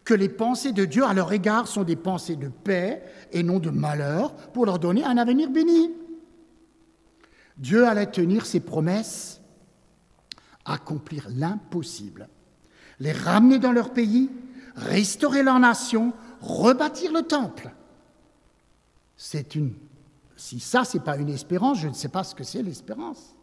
que 0.08 0.14
les 0.14 0.30
pensées 0.30 0.72
de 0.72 0.86
Dieu 0.86 1.04
à 1.04 1.14
leur 1.14 1.34
égard 1.34 1.68
sont 1.68 1.84
des 1.84 1.98
pensées 1.98 2.38
de 2.38 2.48
paix 2.48 3.04
et 3.34 3.44
non 3.44 3.60
de 3.60 3.70
malheur 3.70 4.34
pour 4.54 4.66
leur 4.66 4.80
donner 4.80 5.04
un 5.04 5.18
avenir 5.18 5.50
béni. 5.50 5.92
Dieu 7.58 7.86
allait 7.86 8.10
tenir 8.10 8.46
ses 8.46 8.62
promesses, 8.62 9.42
accomplir 10.64 11.28
l'impossible, 11.30 12.30
les 13.02 13.12
ramener 13.12 13.60
dans 13.60 13.74
leur 13.74 13.92
pays, 13.92 14.30
restaurer 14.78 15.44
leur 15.44 15.60
nation, 15.60 16.14
rebâtir 16.40 17.12
le 17.12 17.24
temple. 17.24 17.74
C'est 19.18 19.56
une 19.56 19.74
si 20.38 20.62
ça 20.62 20.86
c'est 20.86 21.04
pas 21.04 21.18
une 21.18 21.30
espérance, 21.30 21.80
je 21.80 21.90
ne 21.90 21.94
sais 21.94 22.08
pas 22.08 22.24
ce 22.24 22.34
que 22.34 22.46
c'est 22.46 22.64
l'espérance. 22.64 23.36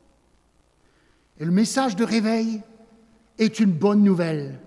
Et 1.39 1.45
le 1.45 1.51
message 1.51 1.95
de 1.95 2.05
réveil 2.05 2.63
est 3.37 3.61
une 3.61 3.73
bonne 3.73 4.03
nouvelle, 4.03 4.61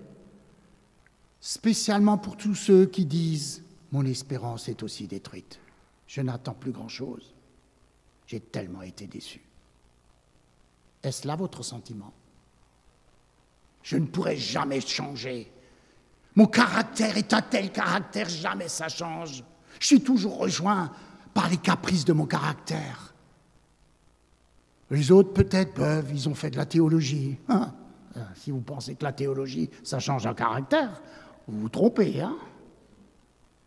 spécialement 1.40 2.18
pour 2.18 2.36
tous 2.36 2.54
ceux 2.54 2.86
qui 2.86 3.04
disent 3.04 3.62
Mon 3.92 4.04
espérance 4.04 4.68
est 4.68 4.82
aussi 4.82 5.06
détruite. 5.06 5.58
Je 6.06 6.20
n'attends 6.20 6.54
plus 6.54 6.72
grand-chose. 6.72 7.34
J'ai 8.26 8.40
tellement 8.40 8.82
été 8.82 9.06
déçu. 9.06 9.40
Est-ce 11.02 11.26
là 11.26 11.36
votre 11.36 11.62
sentiment? 11.62 12.12
Je 13.82 13.96
ne 13.96 14.06
pourrai 14.06 14.36
jamais 14.36 14.80
changer. 14.80 15.50
Mon 16.34 16.46
caractère 16.46 17.16
est 17.16 17.32
un 17.32 17.42
tel 17.42 17.72
caractère, 17.72 18.28
jamais 18.28 18.68
ça 18.68 18.88
change. 18.88 19.42
Je 19.80 19.86
suis 19.86 20.00
toujours 20.00 20.38
rejoint 20.38 20.90
par 21.34 21.48
les 21.48 21.56
caprices 21.56 22.04
de 22.04 22.12
mon 22.12 22.26
caractère. 22.26 23.14
Les 24.90 25.12
autres, 25.12 25.32
peut-être, 25.32 25.74
peuvent, 25.74 26.10
ils 26.12 26.28
ont 26.28 26.34
fait 26.34 26.50
de 26.50 26.56
la 26.56 26.66
théologie. 26.66 27.38
Hein? 27.48 27.72
Euh, 28.16 28.22
si 28.34 28.50
vous 28.50 28.60
pensez 28.60 28.94
que 28.94 29.04
la 29.04 29.12
théologie, 29.12 29.70
ça 29.82 29.98
change 29.98 30.26
un 30.26 30.34
caractère, 30.34 31.02
vous 31.48 31.60
vous 31.60 31.68
trompez. 31.68 32.20
Hein 32.20 32.36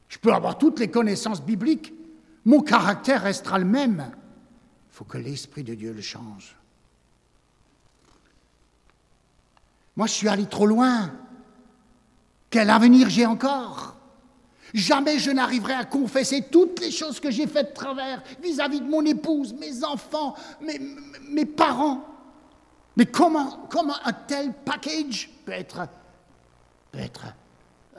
Je 0.08 0.18
peux 0.18 0.34
avoir 0.34 0.58
toutes 0.58 0.80
les 0.80 0.90
connaissances 0.90 1.42
bibliques, 1.42 1.94
mon 2.46 2.62
caractère 2.62 3.24
restera 3.24 3.60
le 3.60 3.66
même. 3.66 4.12
Il 4.90 4.96
faut 4.96 5.06
que 5.06 5.18
l'Esprit 5.18 5.64
de 5.64 5.74
Dieu 5.74 5.94
le 5.94 6.02
change. 6.02 6.56
Moi, 9.96 10.08
je 10.08 10.14
suis 10.14 10.28
allé 10.28 10.46
trop 10.46 10.66
loin. 10.66 11.12
Quel 12.50 12.70
avenir 12.70 13.10
j'ai 13.10 13.26
encore? 13.26 13.96
Jamais 14.74 15.20
je 15.20 15.32
n'arriverai 15.32 15.74
à 15.74 15.86
confesser 15.86 16.46
toutes 16.50 16.80
les 16.80 16.92
choses 16.92 17.20
que 17.20 17.30
j'ai 17.30 17.46
faites 17.46 17.70
de 17.70 17.74
travers 17.74 18.24
vis-à-vis 18.42 18.80
de 18.80 18.88
mon 18.88 19.06
épouse, 19.06 19.54
mes 19.54 19.84
enfants, 19.84 20.36
mes, 21.30 21.46
parents. 21.46 22.06
Mais 22.96 23.06
comment, 23.06 23.68
comment 23.70 23.96
un 24.06 24.14
tel 24.14 24.54
package 24.54 25.30
peut 25.46 25.52
être, 25.52 25.88
peut 26.92 27.00
être 27.00 27.26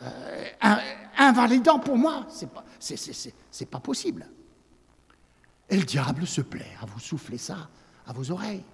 euh, 0.02 0.76
invalidant 1.18 1.78
pour 1.78 1.96
moi 1.96 2.26
C'est 2.28 2.50
pas, 2.50 2.64
c'est, 2.78 3.66
pas 3.70 3.80
possible. 3.80 4.26
Et 5.68 5.76
le 5.76 5.84
diable 5.84 6.26
se 6.26 6.40
plaît 6.40 6.72
à 6.80 6.86
vous 6.86 7.00
souffler 7.00 7.38
ça 7.38 7.68
à 8.06 8.12
vos 8.12 8.30
oreilles. 8.30 8.64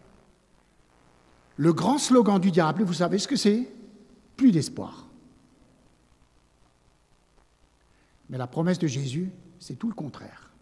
Le 1.57 1.73
grand 1.73 1.99
slogan 1.99 2.41
du 2.41 2.51
diable, 2.51 2.85
vous 2.85 2.95
savez 2.95 3.19
ce 3.19 3.29
que 3.29 3.37
c'est? 3.37 3.69
Plus 4.37 4.53
d'espoir. 4.53 5.07
Mais 8.31 8.39
la 8.39 8.47
promesse 8.47 8.79
de 8.79 8.87
Jésus, 8.87 9.31
c'est 9.59 9.77
tout 9.77 9.89
le 9.89 9.95
contraire. 9.95 10.53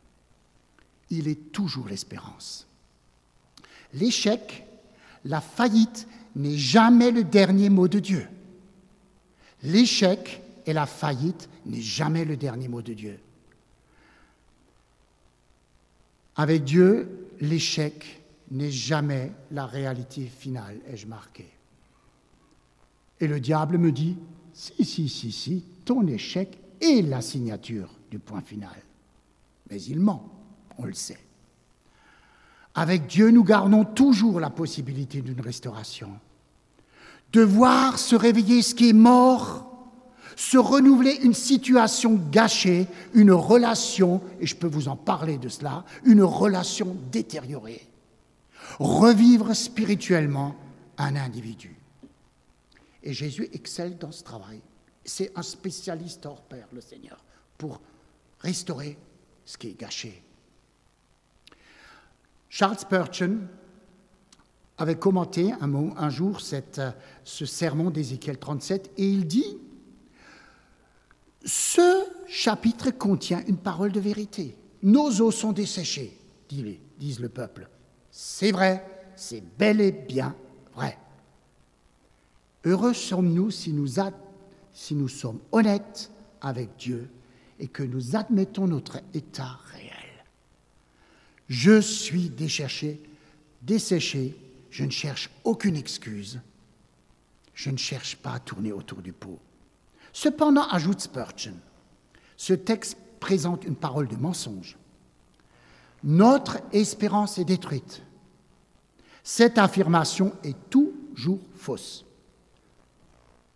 Il 1.11 1.29
est 1.29 1.53
toujours 1.53 1.89
l'espérance. 1.89 2.67
L'échec, 3.93 4.67
la 5.25 5.41
faillite 5.41 6.09
n'est 6.35 6.57
jamais 6.57 7.11
le 7.11 7.25
dernier 7.25 7.71
mot 7.71 7.89
de 7.89 7.99
Dieu. 7.99 8.29
L'échec 9.63 10.43
et 10.67 10.73
la 10.73 10.87
faillite 10.87 11.49
n'est 11.65 11.81
jamais 11.81 12.25
le 12.25 12.37
dernier 12.37 12.69
mot 12.69 12.83
de 12.83 12.93
Dieu. 12.93 13.19
Avec 16.35 16.65
Dieu, 16.65 17.29
l'échec 17.41 18.23
n'est 18.51 18.71
jamais 18.71 19.33
la 19.53 19.67
réalité 19.67 20.27
finale, 20.27 20.79
ai-je 20.89 21.07
marqué. 21.07 21.49
Et 23.21 23.27
le 23.27 23.41
diable 23.41 23.79
me 23.79 23.93
dit, 23.93 24.17
si, 24.53 24.85
si, 24.85 25.09
si, 25.09 25.33
si, 25.33 25.65
ton 25.85 26.07
échec 26.07 26.59
est 26.81 27.03
la 27.03 27.23
signature 27.23 27.89
du 28.11 28.19
point 28.19 28.43
final. 28.43 28.77
Mais 29.71 29.81
il 29.83 30.01
ment, 30.01 30.29
on 30.79 30.85
le 30.85 30.93
sait. 30.93 31.19
Avec 32.75 33.07
Dieu, 33.07 33.31
nous 33.31 33.45
gardons 33.45 33.85
toujours 33.85 34.39
la 34.39 34.51
possibilité 34.51 35.23
d'une 35.23 35.41
restauration. 35.41 36.11
De 37.33 37.41
voir 37.41 37.99
se 37.99 38.15
réveiller 38.15 38.61
ce 38.61 38.75
qui 38.75 38.91
est 38.91 38.95
mort, 38.95 39.76
se 40.37 40.59
renouveler 40.59 41.19
une 41.23 41.35
situation 41.35 42.21
gâchée, 42.31 42.87
une 43.15 43.33
relation, 43.33 44.21
et 44.39 44.47
je 44.47 44.55
peux 44.55 44.69
vous 44.69 44.89
en 44.89 44.97
parler 44.97 45.39
de 45.39 45.49
cela, 45.49 45.85
une 46.05 46.23
relation 46.23 46.97
détériorée 47.11 47.89
revivre 48.79 49.55
spirituellement 49.55 50.57
un 50.99 51.17
individu. 51.17 51.77
Et 53.03 53.13
Jésus 53.13 53.49
excelle 53.53 53.99
dans 53.99 54.13
ce 54.13 54.25
travail. 54.25 54.61
C'est 55.05 55.33
un 55.37 55.43
spécialiste 55.43 56.27
hors 56.27 56.43
pair, 56.43 56.67
le 56.73 56.81
Seigneur, 56.81 57.25
pour 57.57 57.81
restaurer 58.41 58.99
ce 59.45 59.57
qui 59.57 59.69
est 59.69 59.81
gâché. 59.81 60.23
Charles 62.49 62.79
Spurgeon 62.79 63.39
avait 64.79 64.99
commenté 64.99 65.53
un, 65.61 66.11
jour 66.11 66.41
cette, 66.41 66.81
ce 67.25 67.47
sermon 67.47 67.91
d'Ézéchiel 67.91 68.39
37 68.39 68.93
et 68.97 69.09
il 69.09 69.27
dit 69.27 69.59
Ce 71.47 72.05
chapitre 72.27 72.91
contient 72.91 73.45
une 73.47 73.57
parole 73.57 73.93
de 73.93 74.01
vérité. 74.01 74.57
Nos 74.83 75.21
eaux 75.21 75.31
sont 75.31 75.53
desséchées, 75.53 76.19
disent 76.99 77.21
le 77.21 77.29
peuple. 77.29 77.69
C'est 78.11 78.51
vrai, 78.51 78.85
c'est 79.15 79.43
bel 79.57 79.81
et 79.81 79.93
bien 79.93 80.35
vrai. 80.75 80.99
Heureux 82.65 82.95
sommes-nous 82.95 83.53
si 83.53 83.73
nous, 83.73 83.87
si 84.73 84.95
nous 84.97 85.09
sommes 85.09 85.39
honnêtes 85.53 86.11
avec 86.41 86.77
Dieu 86.79 87.09
et 87.61 87.69
que 87.69 87.85
nous 87.85 88.17
admettons 88.17 88.67
notre 88.67 88.99
état 89.15 89.61
réel. 89.73 89.93
Je 91.49 91.81
suis 91.81 92.29
décherché, 92.29 93.01
desséché, 93.63 94.37
je 94.71 94.85
ne 94.85 94.91
cherche 94.91 95.31
aucune 95.45 95.77
excuse, 95.77 96.41
je 97.55 97.71
ne 97.71 97.77
cherche 97.77 98.17
pas 98.17 98.33
à 98.33 98.41
tourner 98.41 98.73
autour 98.73 99.01
du 99.01 99.13
pot. 99.13 99.39
Cependant, 100.17 100.67
ajoute 100.69 101.03
Spurgeon, 101.03 101.53
ce 102.39 102.55
texte 102.55 102.97
présente 103.21 103.67
une 103.67 103.77
parole 103.77 104.09
de 104.09 104.17
mensonge. 104.17 104.79
Notre 106.05 106.57
espérance 106.73 107.37
est 107.37 107.45
détruite. 107.45 108.01
Cette 109.23 109.59
affirmation 109.59 110.33
est 110.43 110.57
toujours 110.71 111.41
fausse. 111.55 112.07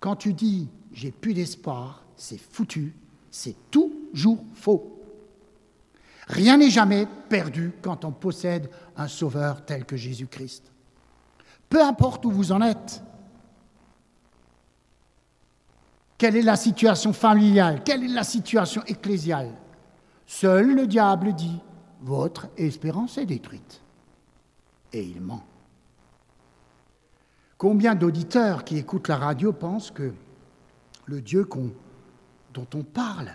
Quand 0.01 0.17
tu 0.17 0.35
dis 0.35 0.69
j'ai 0.93 1.11
plus 1.11 1.33
d'espoir, 1.33 2.05
c'est 2.15 2.37
foutu, 2.37 2.93
c'est 3.31 3.57
toujours 3.71 4.45
faux. 4.53 5.01
Rien 6.27 6.59
n'est 6.59 6.69
jamais 6.69 7.07
perdu 7.31 7.73
quand 7.81 8.05
on 8.05 8.13
possède 8.13 8.69
un 8.99 9.09
sauveur 9.09 9.65
tel 9.65 9.87
que 9.87 9.97
Jésus-Christ. 9.97 10.71
Peu 11.71 11.83
importe 11.83 12.27
où 12.27 12.31
vous 12.31 12.53
en 12.53 12.61
êtes, 12.61 13.03
quelle 16.21 16.37
est 16.37 16.43
la 16.43 16.57
situation 16.57 17.15
familiale, 17.15 17.83
quelle 17.83 18.05
est 18.05 18.09
la 18.09 18.25
situation 18.25 18.83
ecclésiale, 18.85 19.55
seul 20.27 20.75
le 20.75 20.87
diable 20.87 21.33
dit, 21.33 21.61
votre 22.03 22.49
espérance 22.59 23.17
est 23.17 23.25
détruite. 23.25 23.81
Et 24.93 25.03
il 25.03 25.23
ment. 25.23 25.43
Combien 27.57 27.95
d'auditeurs 27.95 28.65
qui 28.65 28.77
écoutent 28.77 29.09
la 29.09 29.17
radio 29.17 29.55
pensent 29.55 29.91
que 29.91 30.13
le 31.07 31.23
Dieu 31.23 31.49
dont 32.53 32.67
on 32.75 32.83
parle 32.83 33.33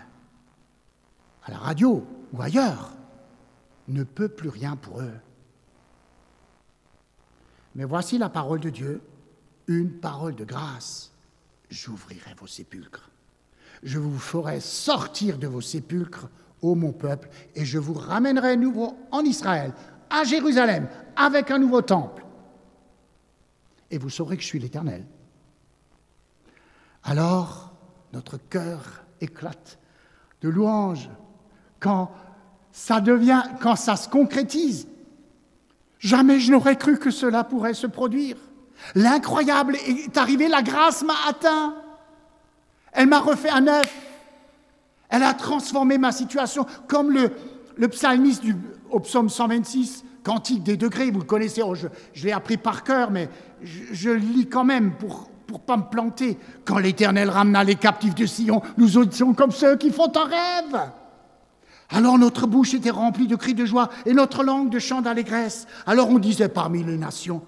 à 1.42 1.50
la 1.50 1.58
radio 1.58 2.06
ou 2.32 2.40
ailleurs 2.40 2.92
ne 3.88 4.04
peut 4.04 4.28
plus 4.28 4.48
rien 4.48 4.76
pour 4.76 5.00
eux 5.00 5.18
Mais 7.74 7.84
voici 7.84 8.16
la 8.16 8.28
parole 8.28 8.60
de 8.60 8.70
Dieu, 8.70 9.02
une 9.66 9.90
parole 9.90 10.36
de 10.36 10.44
grâce. 10.44 11.15
J'ouvrirai 11.70 12.34
vos 12.38 12.46
sépulcres. 12.46 13.10
Je 13.82 13.98
vous 13.98 14.18
ferai 14.18 14.60
sortir 14.60 15.38
de 15.38 15.46
vos 15.46 15.60
sépulcres, 15.60 16.28
ô 16.62 16.74
mon 16.74 16.92
peuple, 16.92 17.28
et 17.54 17.64
je 17.64 17.78
vous 17.78 17.94
ramènerai 17.94 18.56
nouveau 18.56 18.96
en 19.10 19.20
Israël, 19.20 19.72
à 20.08 20.24
Jérusalem, 20.24 20.88
avec 21.16 21.50
un 21.50 21.58
nouveau 21.58 21.82
temple 21.82 22.26
et 23.90 23.98
vous 23.98 24.10
saurez 24.10 24.36
que 24.36 24.42
je 24.42 24.48
suis 24.48 24.58
l'Éternel. 24.58 25.04
Alors, 27.04 27.72
notre 28.12 28.36
cœur 28.36 29.04
éclate 29.20 29.78
de 30.42 30.48
louange 30.48 31.08
quand 31.80 32.10
ça 32.72 33.00
se 33.96 34.08
concrétise. 34.08 34.88
Jamais 35.98 36.40
je 36.40 36.52
n'aurais 36.52 36.76
cru 36.76 36.98
que 36.98 37.10
cela 37.10 37.44
pourrait 37.44 37.74
se 37.74 37.86
produire. 37.86 38.36
L'incroyable 38.94 39.76
est 39.76 40.16
arrivé, 40.16 40.48
la 40.48 40.62
grâce 40.62 41.02
m'a 41.02 41.14
atteint. 41.28 41.74
Elle 42.92 43.08
m'a 43.08 43.20
refait 43.20 43.50
un 43.50 43.62
neuf. 43.62 43.94
Elle 45.08 45.22
a 45.22 45.34
transformé 45.34 45.98
ma 45.98 46.12
situation, 46.12 46.66
comme 46.88 47.12
le, 47.12 47.88
psalmiste 47.88 48.42
du, 48.42 48.56
au 48.90 49.00
psaume 49.00 49.28
126 49.28 50.04
Cantique 50.24 50.64
des 50.64 50.76
degrés, 50.76 51.12
vous 51.12 51.20
le 51.20 51.24
connaissez, 51.24 51.62
oh, 51.62 51.76
je, 51.76 51.86
l'ai 52.24 52.32
appris 52.32 52.56
par 52.56 52.82
cœur, 52.82 53.12
mais 53.12 53.28
je, 53.62 54.10
le 54.10 54.16
lis 54.16 54.48
quand 54.48 54.64
même 54.64 54.94
pour 54.94 55.30
pour 55.46 55.60
pas 55.60 55.76
me 55.76 55.84
planter. 55.84 56.36
Quand 56.64 56.78
l'Éternel 56.78 57.30
ramena 57.30 57.62
les 57.62 57.76
captifs 57.76 58.16
de 58.16 58.26
Sion, 58.26 58.62
nous 58.76 58.98
étions 58.98 59.32
comme 59.32 59.52
ceux 59.52 59.76
qui 59.76 59.90
font 59.90 60.10
un 60.16 60.24
rêve. 60.24 60.90
Alors 61.90 62.18
notre 62.18 62.48
bouche 62.48 62.74
était 62.74 62.90
remplie 62.90 63.28
de 63.28 63.36
cris 63.36 63.54
de 63.54 63.64
joie 63.64 63.88
et 64.04 64.12
notre 64.12 64.42
langue 64.42 64.70
de 64.70 64.80
chants 64.80 65.02
d'allégresse. 65.02 65.68
Alors 65.86 66.10
on 66.10 66.18
disait 66.18 66.48
parmi 66.48 66.82
les 66.82 66.98
nations, 66.98 67.42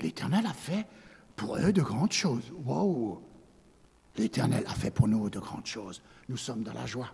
l'Éternel 0.00 0.46
a 0.46 0.54
fait 0.54 0.86
pour 1.36 1.56
eux 1.56 1.72
de 1.72 1.82
grandes 1.82 2.12
choses. 2.12 2.52
Wow 2.64 3.22
L'Éternel 4.16 4.64
a 4.66 4.74
fait 4.74 4.90
pour 4.90 5.06
nous 5.06 5.30
de 5.30 5.38
grandes 5.38 5.66
choses. 5.66 6.02
Nous 6.28 6.36
sommes 6.36 6.62
dans 6.62 6.72
la 6.72 6.86
joie. 6.86 7.10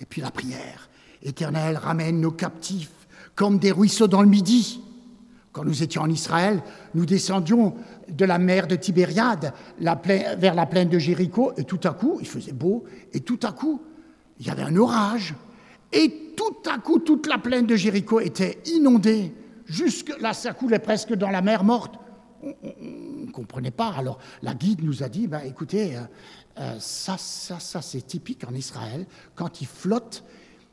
Et 0.00 0.04
puis 0.04 0.20
la 0.20 0.30
prière. 0.30 0.88
Éternel, 1.22 1.76
ramène 1.76 2.20
nos 2.20 2.32
captifs 2.32 2.90
comme 3.34 3.58
des 3.58 3.72
ruisseaux 3.72 4.08
dans 4.08 4.22
le 4.22 4.28
midi. 4.28 4.80
Quand 5.52 5.64
nous 5.64 5.82
étions 5.82 6.02
en 6.02 6.10
Israël, 6.10 6.62
nous 6.94 7.06
descendions 7.06 7.74
de 8.08 8.24
la 8.24 8.38
mer 8.38 8.66
de 8.66 8.76
Tibériade 8.76 9.54
vers 9.78 10.54
la 10.54 10.66
plaine 10.66 10.88
de 10.88 10.98
Jéricho, 10.98 11.52
et 11.56 11.64
tout 11.64 11.80
à 11.84 11.90
coup, 11.90 12.18
il 12.20 12.26
faisait 12.26 12.52
beau, 12.52 12.84
et 13.14 13.20
tout 13.20 13.40
à 13.42 13.52
coup, 13.52 13.80
il 14.38 14.46
y 14.46 14.50
avait 14.50 14.62
un 14.62 14.76
orage, 14.76 15.34
et 15.92 16.34
tout 16.36 16.70
à 16.70 16.78
coup, 16.78 16.98
toute 16.98 17.26
la 17.26 17.38
plaine 17.38 17.64
de 17.66 17.74
Jéricho 17.74 18.20
était 18.20 18.58
inondée, 18.66 19.32
jusque 19.66 20.12
là, 20.20 20.32
ça 20.32 20.52
coulait 20.52 20.78
presque 20.78 21.14
dans 21.14 21.30
la 21.30 21.42
mer 21.42 21.64
morte. 21.64 21.96
On 22.42 23.26
ne 23.26 23.30
comprenait 23.32 23.70
pas. 23.70 23.92
Alors 23.96 24.18
la 24.42 24.54
guide 24.54 24.82
nous 24.82 25.02
a 25.02 25.08
dit, 25.08 25.26
bah, 25.26 25.44
écoutez, 25.44 25.96
euh, 25.96 26.00
euh, 26.58 26.76
ça, 26.78 27.16
ça, 27.18 27.60
ça 27.60 27.82
c'est 27.82 28.02
typique 28.02 28.44
en 28.48 28.54
Israël, 28.54 29.06
quand 29.34 29.60
il 29.60 29.66
flotte, 29.66 30.24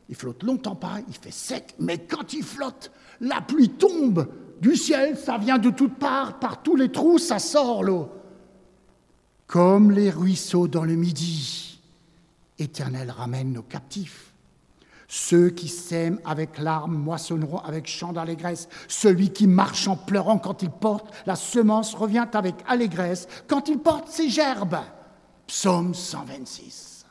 il 0.10 0.16
flotte 0.16 0.44
longtemps 0.44 0.76
pas, 0.76 1.00
il 1.08 1.16
fait 1.16 1.32
sec, 1.32 1.76
mais 1.80 1.98
quand 1.98 2.34
il 2.34 2.44
flotte, 2.44 2.92
la 3.20 3.42
pluie 3.42 3.70
tombe 3.70 4.28
du 4.62 4.76
ciel, 4.76 5.18
ça 5.18 5.38
vient 5.38 5.58
de 5.58 5.70
toutes 5.70 5.96
parts, 5.96 6.40
par 6.40 6.64
tous 6.64 6.76
les 6.76 6.92
trous, 6.92 7.18
ça 7.18 7.40
sort 7.40 7.84
l'eau. 7.84 8.10
Comme 9.48 9.92
les 9.92 10.10
ruisseaux 10.10 10.68
dans 10.68 10.86
le 10.86 10.96
midi, 10.96 11.82
Éternel 12.60 13.12
ramène 13.12 13.52
nos 13.52 13.62
captifs. 13.62 14.33
Ceux 15.16 15.52
qui 15.52 15.68
sèment 15.68 16.20
avec 16.26 16.58
larmes 16.58 16.96
moissonneront 16.96 17.60
avec 17.60 17.86
chant 17.86 18.14
d'allégresse. 18.14 18.68
Celui 18.88 19.32
qui 19.32 19.46
marche 19.46 19.88
en 19.88 19.96
pleurant 19.96 20.40
quand 20.40 20.64
il 20.64 20.72
porte 20.72 21.14
la 21.28 21.36
semence 21.36 21.94
revient 21.94 22.26
avec 22.34 22.56
allégresse 22.66 23.28
quand 23.48 23.68
il 23.68 23.78
porte 23.78 24.08
ses 24.08 24.28
gerbes. 24.28 24.80
Psaume 25.46 25.94
126. 25.94 27.06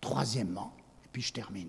Troisièmement, 0.00 0.74
et 1.04 1.08
puis 1.12 1.22
je 1.22 1.32
termine. 1.32 1.68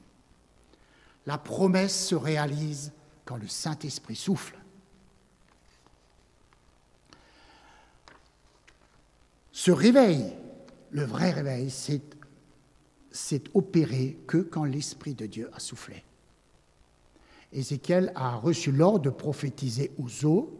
La 1.27 1.37
promesse 1.37 2.07
se 2.07 2.15
réalise 2.15 2.91
quand 3.25 3.37
le 3.37 3.47
Saint-Esprit 3.47 4.15
souffle. 4.15 4.57
Ce 9.51 9.69
réveil, 9.69 10.33
le 10.89 11.05
vrai 11.05 11.29
réveil, 11.29 11.69
c'est 11.69 12.14
opéré 13.54 14.17
que 14.28 14.38
quand 14.38 14.65
l'Esprit 14.65 15.13
de 15.13 15.25
Dieu 15.25 15.49
a 15.54 15.60
soufflé. 15.60 16.04
Ézéchiel 17.54 18.12
a 18.15 18.36
reçu 18.36 18.71
l'ordre 18.71 18.99
de 18.99 19.10
prophétiser 19.10 19.91
aux 19.97 20.25
eaux 20.25 20.60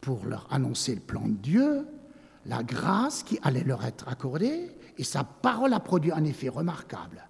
pour 0.00 0.26
leur 0.26 0.46
annoncer 0.50 0.94
le 0.94 1.00
plan 1.00 1.26
de 1.26 1.34
Dieu, 1.34 1.86
la 2.46 2.62
grâce 2.62 3.22
qui 3.22 3.38
allait 3.42 3.64
leur 3.64 3.84
être 3.84 4.08
accordée, 4.08 4.70
et 4.98 5.04
sa 5.04 5.24
parole 5.24 5.72
a 5.72 5.80
produit 5.80 6.12
un 6.12 6.24
effet 6.24 6.48
remarquable. 6.48 7.26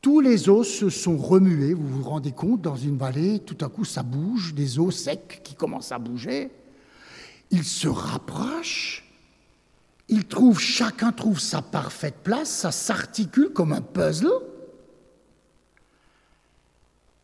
Tous 0.00 0.20
les 0.20 0.48
os 0.48 0.68
se 0.68 0.88
sont 0.88 1.16
remués, 1.16 1.74
vous 1.74 1.88
vous 1.88 2.02
rendez 2.08 2.32
compte, 2.32 2.62
dans 2.62 2.76
une 2.76 2.96
vallée, 2.96 3.40
tout 3.40 3.64
à 3.64 3.68
coup 3.68 3.84
ça 3.84 4.02
bouge, 4.02 4.54
des 4.54 4.78
os 4.78 4.94
secs 4.94 5.40
qui 5.44 5.54
commencent 5.54 5.92
à 5.92 5.98
bouger. 5.98 6.50
Ils 7.50 7.64
se 7.64 7.88
rapprochent, 7.88 9.05
ils 10.08 10.26
trouvent, 10.26 10.60
chacun 10.60 11.12
trouve 11.12 11.40
sa 11.40 11.62
parfaite 11.62 12.16
place, 12.22 12.50
ça 12.50 12.70
s'articule 12.70 13.52
comme 13.52 13.72
un 13.72 13.80
puzzle. 13.80 14.30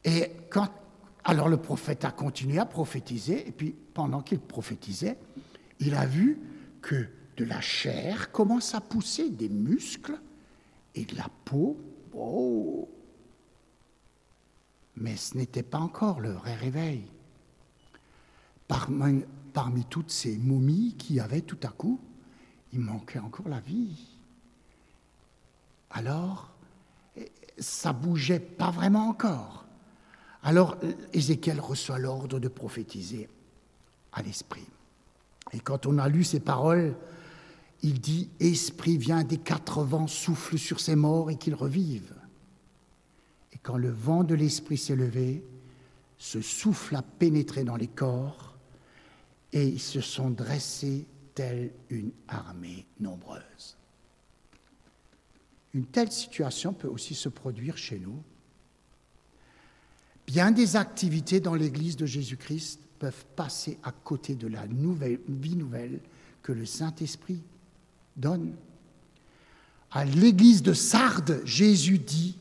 Et 0.04 0.32
quand, 0.50 0.68
alors 1.24 1.48
le 1.48 1.58
prophète 1.58 2.04
a 2.04 2.10
continué 2.10 2.58
à 2.58 2.66
prophétiser, 2.66 3.46
et 3.46 3.52
puis 3.52 3.74
pendant 3.94 4.20
qu'il 4.20 4.40
prophétisait, 4.40 5.16
il 5.78 5.94
a 5.94 6.06
vu 6.06 6.40
que 6.80 7.06
de 7.36 7.44
la 7.44 7.60
chair 7.60 8.32
commence 8.32 8.74
à 8.74 8.80
pousser 8.80 9.30
des 9.30 9.48
muscles 9.48 10.18
et 10.94 11.04
de 11.04 11.16
la 11.16 11.28
peau 11.44 11.78
Oh 12.14 12.90
Mais 14.96 15.16
ce 15.16 15.36
n'était 15.36 15.62
pas 15.62 15.78
encore 15.78 16.20
le 16.20 16.32
vrai 16.32 16.54
réveil. 16.54 17.04
Parmi 18.68 19.84
toutes 19.88 20.10
ces 20.10 20.36
momies 20.36 20.94
qui 20.98 21.20
avaient 21.20 21.40
tout 21.42 21.58
à 21.62 21.68
coup, 21.68 22.00
il 22.72 22.80
manquait 22.80 23.18
encore 23.18 23.48
la 23.48 23.60
vie. 23.60 23.96
Alors, 25.90 26.50
ça 27.58 27.92
bougeait 27.92 28.40
pas 28.40 28.70
vraiment 28.70 29.08
encore. 29.08 29.64
Alors, 30.42 30.76
Ézéchiel 31.12 31.60
reçoit 31.60 31.98
l'ordre 31.98 32.40
de 32.40 32.48
prophétiser 32.48 33.28
à 34.12 34.22
l'Esprit. 34.22 34.66
Et 35.52 35.60
quand 35.60 35.86
on 35.86 35.98
a 35.98 36.08
lu 36.08 36.24
ces 36.24 36.40
paroles, 36.40 36.96
il 37.82 38.00
dit 38.00 38.28
Esprit 38.40 38.96
vient 38.96 39.22
des 39.22 39.38
quatre 39.38 39.82
vents, 39.82 40.06
souffle 40.06 40.58
sur 40.58 40.80
ces 40.80 40.96
morts 40.96 41.30
et 41.30 41.36
qu'ils 41.36 41.54
revivent. 41.54 42.14
Et 43.52 43.58
quand 43.58 43.76
le 43.76 43.90
vent 43.90 44.24
de 44.24 44.34
l'Esprit 44.34 44.78
s'est 44.78 44.96
levé, 44.96 45.44
ce 46.16 46.40
souffle 46.40 46.96
a 46.96 47.02
pénétré 47.02 47.64
dans 47.64 47.76
les 47.76 47.88
corps 47.88 48.54
et 49.52 49.66
ils 49.66 49.80
se 49.80 50.00
sont 50.00 50.30
dressés 50.30 51.04
telle 51.34 51.72
une 51.90 52.12
armée 52.28 52.86
nombreuse? 53.00 53.76
Une 55.74 55.86
telle 55.86 56.12
situation 56.12 56.72
peut 56.72 56.88
aussi 56.88 57.14
se 57.14 57.28
produire 57.28 57.78
chez 57.78 57.98
nous. 57.98 58.22
Bien 60.26 60.50
des 60.50 60.76
activités 60.76 61.40
dans 61.40 61.54
l'Église 61.54 61.96
de 61.96 62.06
Jésus-Christ 62.06 62.80
peuvent 62.98 63.24
passer 63.36 63.78
à 63.82 63.90
côté 63.90 64.34
de 64.34 64.46
la 64.46 64.66
nouvelle, 64.66 65.18
vie 65.28 65.56
nouvelle 65.56 66.00
que 66.42 66.52
le 66.52 66.66
Saint-Esprit 66.66 67.42
donne. 68.16 68.54
À 69.90 70.04
l'église 70.04 70.62
de 70.62 70.72
Sardes, 70.72 71.42
Jésus 71.44 71.98
dit, 71.98 72.38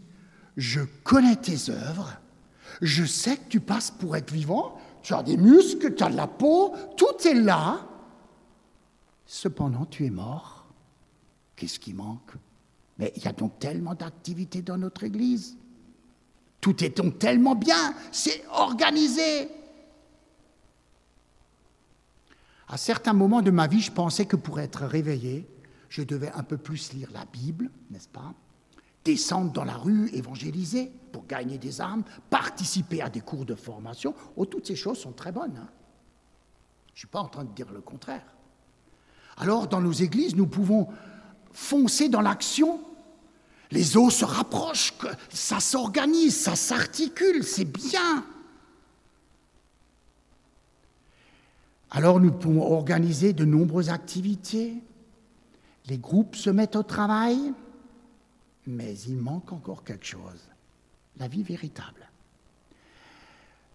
je 0.57 0.81
connais 1.03 1.35
tes 1.35 1.69
œuvres, 1.69 2.17
je 2.81 3.03
sais 3.03 3.37
que 3.37 3.49
tu 3.49 3.59
passes 3.59 3.91
pour 3.91 4.15
être 4.15 4.31
vivant, 4.31 4.79
tu 5.01 5.13
as 5.13 5.23
des 5.23 5.37
muscles, 5.37 5.95
tu 5.95 6.03
as 6.03 6.09
de 6.09 6.15
la 6.15 6.27
peau, 6.27 6.73
tout 6.97 7.27
est 7.27 7.33
là. 7.33 7.87
Cependant, 9.33 9.85
tu 9.85 10.05
es 10.05 10.09
mort. 10.09 10.65
Qu'est-ce 11.55 11.79
qui 11.79 11.93
manque? 11.93 12.33
Mais 12.97 13.13
il 13.15 13.23
y 13.23 13.29
a 13.29 13.31
donc 13.31 13.59
tellement 13.59 13.95
d'activités 13.95 14.61
dans 14.61 14.77
notre 14.77 15.05
Église. 15.05 15.55
Tout 16.59 16.83
est 16.83 16.97
donc 16.97 17.17
tellement 17.17 17.55
bien, 17.55 17.95
c'est 18.11 18.43
organisé. 18.51 19.47
À 22.67 22.75
certains 22.75 23.13
moments 23.13 23.41
de 23.41 23.51
ma 23.51 23.67
vie, 23.67 23.79
je 23.79 23.93
pensais 23.93 24.25
que 24.25 24.35
pour 24.35 24.59
être 24.59 24.85
réveillé, 24.85 25.47
je 25.87 26.03
devais 26.03 26.33
un 26.33 26.43
peu 26.43 26.57
plus 26.57 26.91
lire 26.91 27.09
la 27.13 27.23
Bible, 27.23 27.71
n'est-ce 27.89 28.09
pas? 28.09 28.33
Descendre 29.05 29.53
dans 29.53 29.63
la 29.63 29.77
rue, 29.77 30.09
évangéliser 30.09 30.91
pour 31.13 31.25
gagner 31.25 31.57
des 31.57 31.79
âmes, 31.79 32.03
participer 32.29 33.01
à 33.01 33.09
des 33.09 33.21
cours 33.21 33.45
de 33.45 33.55
formation. 33.55 34.13
Oh, 34.35 34.45
toutes 34.45 34.67
ces 34.67 34.75
choses 34.75 34.99
sont 34.99 35.13
très 35.13 35.31
bonnes. 35.31 35.55
Hein. 35.55 35.69
je 36.87 36.93
ne 36.95 36.97
suis 36.97 37.07
pas 37.07 37.21
en 37.21 37.29
train 37.29 37.45
de 37.45 37.53
dire 37.53 37.71
le 37.71 37.79
contraire. 37.79 38.25
Alors, 39.41 39.67
dans 39.67 39.81
nos 39.81 39.91
églises, 39.91 40.35
nous 40.35 40.45
pouvons 40.45 40.87
foncer 41.51 42.09
dans 42.09 42.21
l'action. 42.21 42.79
Les 43.71 43.97
eaux 43.97 44.11
se 44.11 44.23
rapprochent, 44.23 44.93
ça 45.29 45.59
s'organise, 45.59 46.37
ça 46.37 46.55
s'articule, 46.55 47.43
c'est 47.43 47.65
bien. 47.65 48.23
Alors 51.89 52.19
nous 52.19 52.31
pouvons 52.31 52.71
organiser 52.71 53.33
de 53.33 53.43
nombreuses 53.43 53.89
activités, 53.89 54.75
les 55.87 55.97
groupes 55.97 56.35
se 56.35 56.49
mettent 56.49 56.77
au 56.77 56.83
travail, 56.83 57.37
mais 58.67 58.97
il 58.99 59.17
manque 59.17 59.51
encore 59.51 59.83
quelque 59.83 60.05
chose, 60.05 60.49
la 61.17 61.27
vie 61.27 61.43
véritable. 61.43 62.09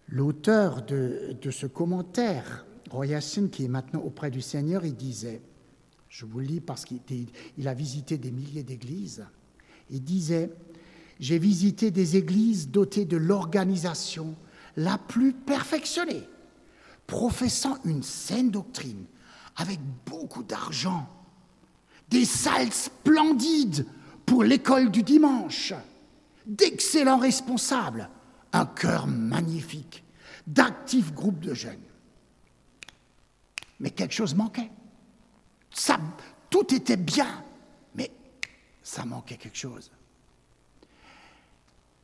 L'auteur 0.09 0.81
de, 0.83 1.37
ce 1.51 1.67
commentaire, 1.67 2.65
Roy 2.89 3.07
qui 3.51 3.65
est 3.65 3.67
maintenant 3.67 3.99
auprès 3.99 4.31
du 4.31 4.41
Seigneur, 4.41 4.85
il 4.85 4.95
disait, 4.95 5.41
je 6.09 6.25
vous 6.25 6.39
le 6.39 6.45
lis 6.45 6.61
parce 6.61 6.85
qu'il 6.85 7.67
a 7.67 7.73
visité 7.73 8.17
des 8.17 8.31
milliers 8.31 8.63
d'églises, 8.63 9.25
il 9.89 10.03
disait, 10.03 10.49
j'ai 11.19 11.39
visité 11.39 11.91
des 11.91 12.17
églises 12.17 12.69
dotées 12.69 13.05
de 13.05 13.17
l'organisation 13.17 14.35
la 14.75 14.97
plus 14.97 15.33
perfectionnée, 15.33 16.23
professant 17.07 17.77
une 17.83 18.03
saine 18.03 18.51
doctrine, 18.51 19.05
avec 19.55 19.79
beaucoup 20.05 20.43
d'argent, 20.43 21.09
des 22.09 22.25
salles 22.25 22.71
splendides 22.71 23.85
pour 24.25 24.43
l'école 24.43 24.91
du 24.91 25.03
dimanche, 25.03 25.73
d'excellents 26.45 27.17
responsables, 27.17 28.09
un 28.53 28.65
cœur 28.65 29.07
magnifique, 29.07 30.03
d'actifs 30.45 31.13
groupes 31.13 31.39
de 31.39 31.53
jeunes. 31.53 31.75
Mais 33.79 33.89
quelque 33.89 34.13
chose 34.13 34.35
manquait. 34.35 34.69
Tout 36.49 36.73
était 36.73 36.97
bien, 36.97 37.43
mais 37.95 38.11
ça 38.81 39.05
manquait 39.05 39.37
quelque 39.37 39.57
chose. 39.57 39.91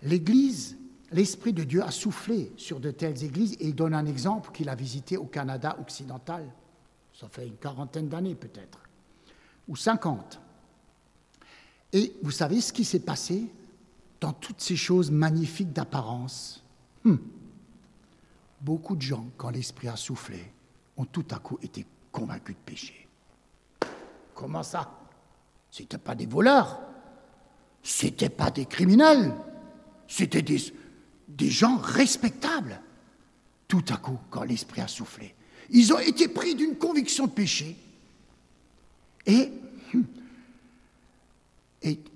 L'Église, 0.01 0.77
l'Esprit 1.11 1.53
de 1.53 1.63
Dieu 1.63 1.81
a 1.81 1.91
soufflé 1.91 2.51
sur 2.57 2.79
de 2.79 2.91
telles 2.91 3.23
églises 3.23 3.53
et 3.59 3.69
il 3.69 3.75
donne 3.75 3.93
un 3.93 4.05
exemple 4.05 4.51
qu'il 4.51 4.67
a 4.69 4.75
visité 4.75 5.15
au 5.15 5.25
Canada 5.25 5.77
occidental. 5.79 6.45
Ça 7.13 7.29
fait 7.29 7.47
une 7.47 7.55
quarantaine 7.55 8.09
d'années 8.09 8.35
peut-être, 8.35 8.79
ou 9.67 9.75
cinquante. 9.75 10.39
Et 11.93 12.13
vous 12.21 12.31
savez 12.31 12.59
ce 12.59 12.73
qui 12.73 12.83
s'est 12.83 12.99
passé 12.99 13.47
dans 14.19 14.33
toutes 14.33 14.61
ces 14.61 14.75
choses 14.75 15.11
magnifiques 15.11 15.71
d'apparence? 15.71 16.63
Hmm. 17.03 17.17
Beaucoup 18.59 18.95
de 18.95 19.01
gens, 19.01 19.25
quand 19.37 19.49
l'Esprit 19.51 19.87
a 19.87 19.95
soufflé, 19.95 20.51
ont 20.97 21.05
tout 21.05 21.25
à 21.31 21.39
coup 21.39 21.59
été 21.61 21.85
convaincus 22.11 22.55
de 22.55 22.61
péché. 22.61 23.02
Comment 24.33 24.63
ça? 24.63 24.99
C'était 25.71 25.97
pas 25.97 26.15
des 26.15 26.25
voleurs, 26.25 26.79
c'était 27.81 28.29
pas 28.29 28.51
des 28.51 28.65
criminels, 28.65 29.33
c'était 30.07 30.43
des, 30.43 30.61
gens 31.49 31.77
respectables. 31.77 32.79
Tout 33.67 33.83
à 33.89 33.97
coup, 33.97 34.19
quand 34.29 34.43
l'Esprit 34.43 34.81
a 34.81 34.87
soufflé, 34.87 35.33
ils 35.71 35.91
ont 35.91 35.99
été 35.99 36.27
pris 36.27 36.53
d'une 36.53 36.75
conviction 36.75 37.25
de 37.25 37.31
péché 37.31 37.75
et, 39.25 39.51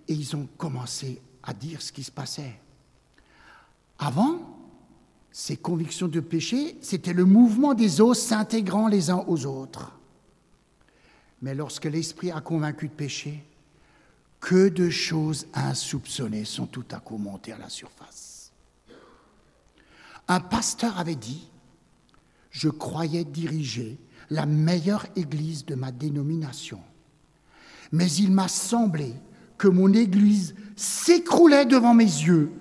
ils 0.07 0.35
ont 0.35 0.47
commencé 0.57 1.19
à 1.43 1.53
dire 1.53 1.81
ce 1.81 1.91
qui 1.91 2.03
se 2.03 2.11
passait. 2.11 2.53
Avant, 3.99 4.39
ces 5.31 5.57
convictions 5.57 6.07
de 6.07 6.19
péché, 6.19 6.77
c'était 6.81 7.11
le 7.13 7.25
mouvement 7.25 7.73
des 7.73 7.99
os 7.99 8.17
s'intégrant 8.17 8.87
les 8.87 9.09
uns 9.09 9.25
aux 9.27 9.45
autres. 9.45 9.96
Mais 11.41 11.53
lorsque 11.53 11.85
l'Esprit 11.85 12.31
a 12.31 12.41
convaincu 12.41 12.87
de 12.87 12.93
péché, 12.93 13.43
que 14.39 14.69
de 14.69 14.89
choses 14.89 15.47
insoupçonnées 15.53 16.45
sont 16.45 16.67
tout 16.67 16.85
à 16.91 16.99
coup 16.99 17.17
montées 17.17 17.53
à 17.53 17.57
la 17.57 17.69
surface. 17.69 18.51
Un 20.27 20.39
pasteur 20.39 20.99
avait 20.99 21.15
dit, 21.15 21.49
je 22.51 22.69
croyais 22.69 23.23
diriger 23.23 23.97
la 24.29 24.45
meilleure 24.45 25.05
église 25.15 25.65
de 25.65 25.75
ma 25.75 25.91
dénomination, 25.91 26.81
mais 27.91 28.11
il 28.11 28.31
m'a 28.31 28.47
semblé 28.47 29.13
que 29.57 29.67
mon 29.67 29.93
église 29.93 30.53
s'écroulait 30.75 31.65
devant 31.65 31.93
mes 31.93 32.03
yeux 32.03 32.51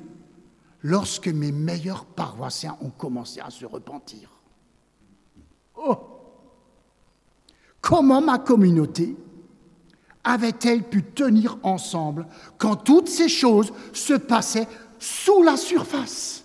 lorsque 0.82 1.28
mes 1.28 1.52
meilleurs 1.52 2.06
paroissiens 2.06 2.78
ont 2.80 2.90
commencé 2.90 3.40
à 3.40 3.50
se 3.50 3.66
repentir. 3.66 4.30
Oh 5.74 6.15
Comment 7.86 8.20
ma 8.20 8.40
communauté 8.40 9.14
avait-elle 10.24 10.82
pu 10.82 11.04
tenir 11.04 11.56
ensemble 11.62 12.26
quand 12.58 12.74
toutes 12.74 13.06
ces 13.06 13.28
choses 13.28 13.72
se 13.92 14.14
passaient 14.14 14.66
sous 14.98 15.44
la 15.44 15.56
surface? 15.56 16.42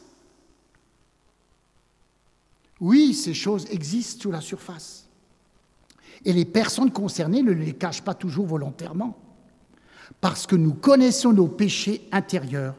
Oui, 2.80 3.16
ces 3.16 3.34
choses 3.34 3.66
existent 3.72 4.22
sous 4.22 4.32
la 4.32 4.40
surface. 4.40 5.08
Et 6.26 6.32
les 6.32 6.46
personnes 6.46 6.92
concernées 6.92 7.42
ne 7.42 7.54
les 7.54 7.74
cachent 7.74 8.04
pas 8.04 8.14
toujours 8.14 8.46
volontairement, 8.46 9.18
parce 10.20 10.46
que 10.46 10.56
nous 10.56 10.76
connaissons 10.76 11.34
nos 11.34 11.48
péchés 11.48 12.08
intérieurs 12.12 12.76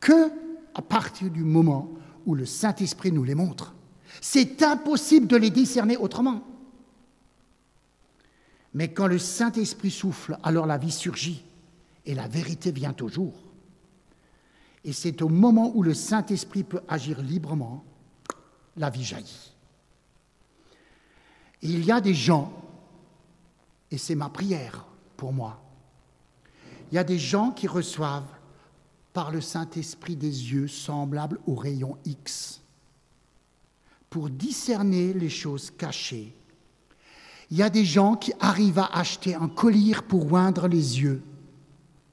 que 0.00 0.30
à 0.74 0.80
partir 0.80 1.28
du 1.28 1.44
moment 1.44 1.90
où 2.24 2.34
le 2.34 2.46
Saint-Esprit 2.46 3.12
nous 3.12 3.24
les 3.24 3.34
montre. 3.34 3.74
C'est 4.22 4.62
impossible 4.62 5.26
de 5.26 5.36
les 5.36 5.50
discerner 5.50 5.98
autrement. 5.98 6.51
Mais 8.74 8.92
quand 8.92 9.06
le 9.06 9.18
Saint-Esprit 9.18 9.90
souffle, 9.90 10.38
alors 10.42 10.66
la 10.66 10.78
vie 10.78 10.92
surgit 10.92 11.44
et 12.06 12.14
la 12.14 12.28
vérité 12.28 12.72
vient 12.72 12.94
au 13.00 13.08
jour. 13.08 13.34
Et 14.84 14.92
c'est 14.92 15.22
au 15.22 15.28
moment 15.28 15.72
où 15.74 15.82
le 15.82 15.94
Saint-Esprit 15.94 16.64
peut 16.64 16.80
agir 16.88 17.20
librement, 17.20 17.84
la 18.76 18.90
vie 18.90 19.04
jaillit. 19.04 19.52
Et 21.62 21.68
il 21.68 21.84
y 21.84 21.92
a 21.92 22.00
des 22.00 22.14
gens, 22.14 22.52
et 23.90 23.98
c'est 23.98 24.16
ma 24.16 24.28
prière 24.28 24.86
pour 25.16 25.32
moi, 25.32 25.62
il 26.90 26.96
y 26.96 26.98
a 26.98 27.04
des 27.04 27.18
gens 27.18 27.52
qui 27.52 27.68
reçoivent 27.68 28.34
par 29.12 29.30
le 29.30 29.40
Saint-Esprit 29.40 30.16
des 30.16 30.52
yeux 30.52 30.68
semblables 30.68 31.38
au 31.46 31.54
rayon 31.54 31.96
X 32.04 32.62
pour 34.10 34.28
discerner 34.28 35.12
les 35.12 35.30
choses 35.30 35.70
cachées 35.70 36.34
il 37.52 37.58
y 37.58 37.62
a 37.62 37.68
des 37.68 37.84
gens 37.84 38.16
qui 38.16 38.32
arrivent 38.40 38.78
à 38.78 38.86
acheter 38.86 39.34
un 39.34 39.46
collier 39.46 39.94
pour 40.08 40.32
oindre 40.32 40.68
les 40.68 41.02
yeux 41.02 41.22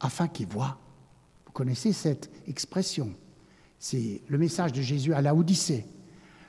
afin 0.01 0.27
qu'ils 0.27 0.47
voient. 0.47 0.77
Vous 1.45 1.53
connaissez 1.53 1.93
cette 1.93 2.29
expression? 2.45 3.13
C'est 3.79 4.21
le 4.27 4.37
message 4.37 4.73
de 4.73 4.81
Jésus 4.81 5.13
à 5.13 5.21
la 5.21 5.33
Odyssée. 5.33 5.85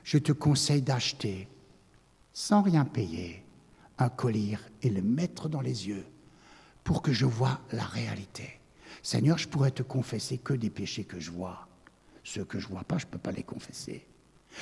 Je 0.02 0.18
te 0.18 0.32
conseille 0.32 0.82
d'acheter, 0.82 1.46
sans 2.32 2.62
rien 2.62 2.84
payer, 2.84 3.44
un 3.98 4.08
collier 4.08 4.58
et 4.82 4.90
le 4.90 5.02
mettre 5.02 5.48
dans 5.48 5.60
les 5.60 5.86
yeux 5.86 6.04
pour 6.82 7.00
que 7.00 7.12
je 7.12 7.26
voie 7.26 7.60
la 7.70 7.84
réalité. 7.84 8.58
Seigneur, 9.04 9.38
je 9.38 9.46
pourrais 9.46 9.70
te 9.70 9.84
confesser 9.84 10.38
que 10.38 10.54
des 10.54 10.68
péchés 10.68 11.04
que 11.04 11.20
je 11.20 11.30
vois. 11.30 11.68
Ceux 12.24 12.44
que 12.44 12.58
je 12.58 12.66
ne 12.66 12.72
vois 12.72 12.82
pas, 12.82 12.98
je 12.98 13.06
ne 13.06 13.12
peux 13.12 13.18
pas 13.18 13.30
les 13.30 13.44
confesser. 13.44 14.04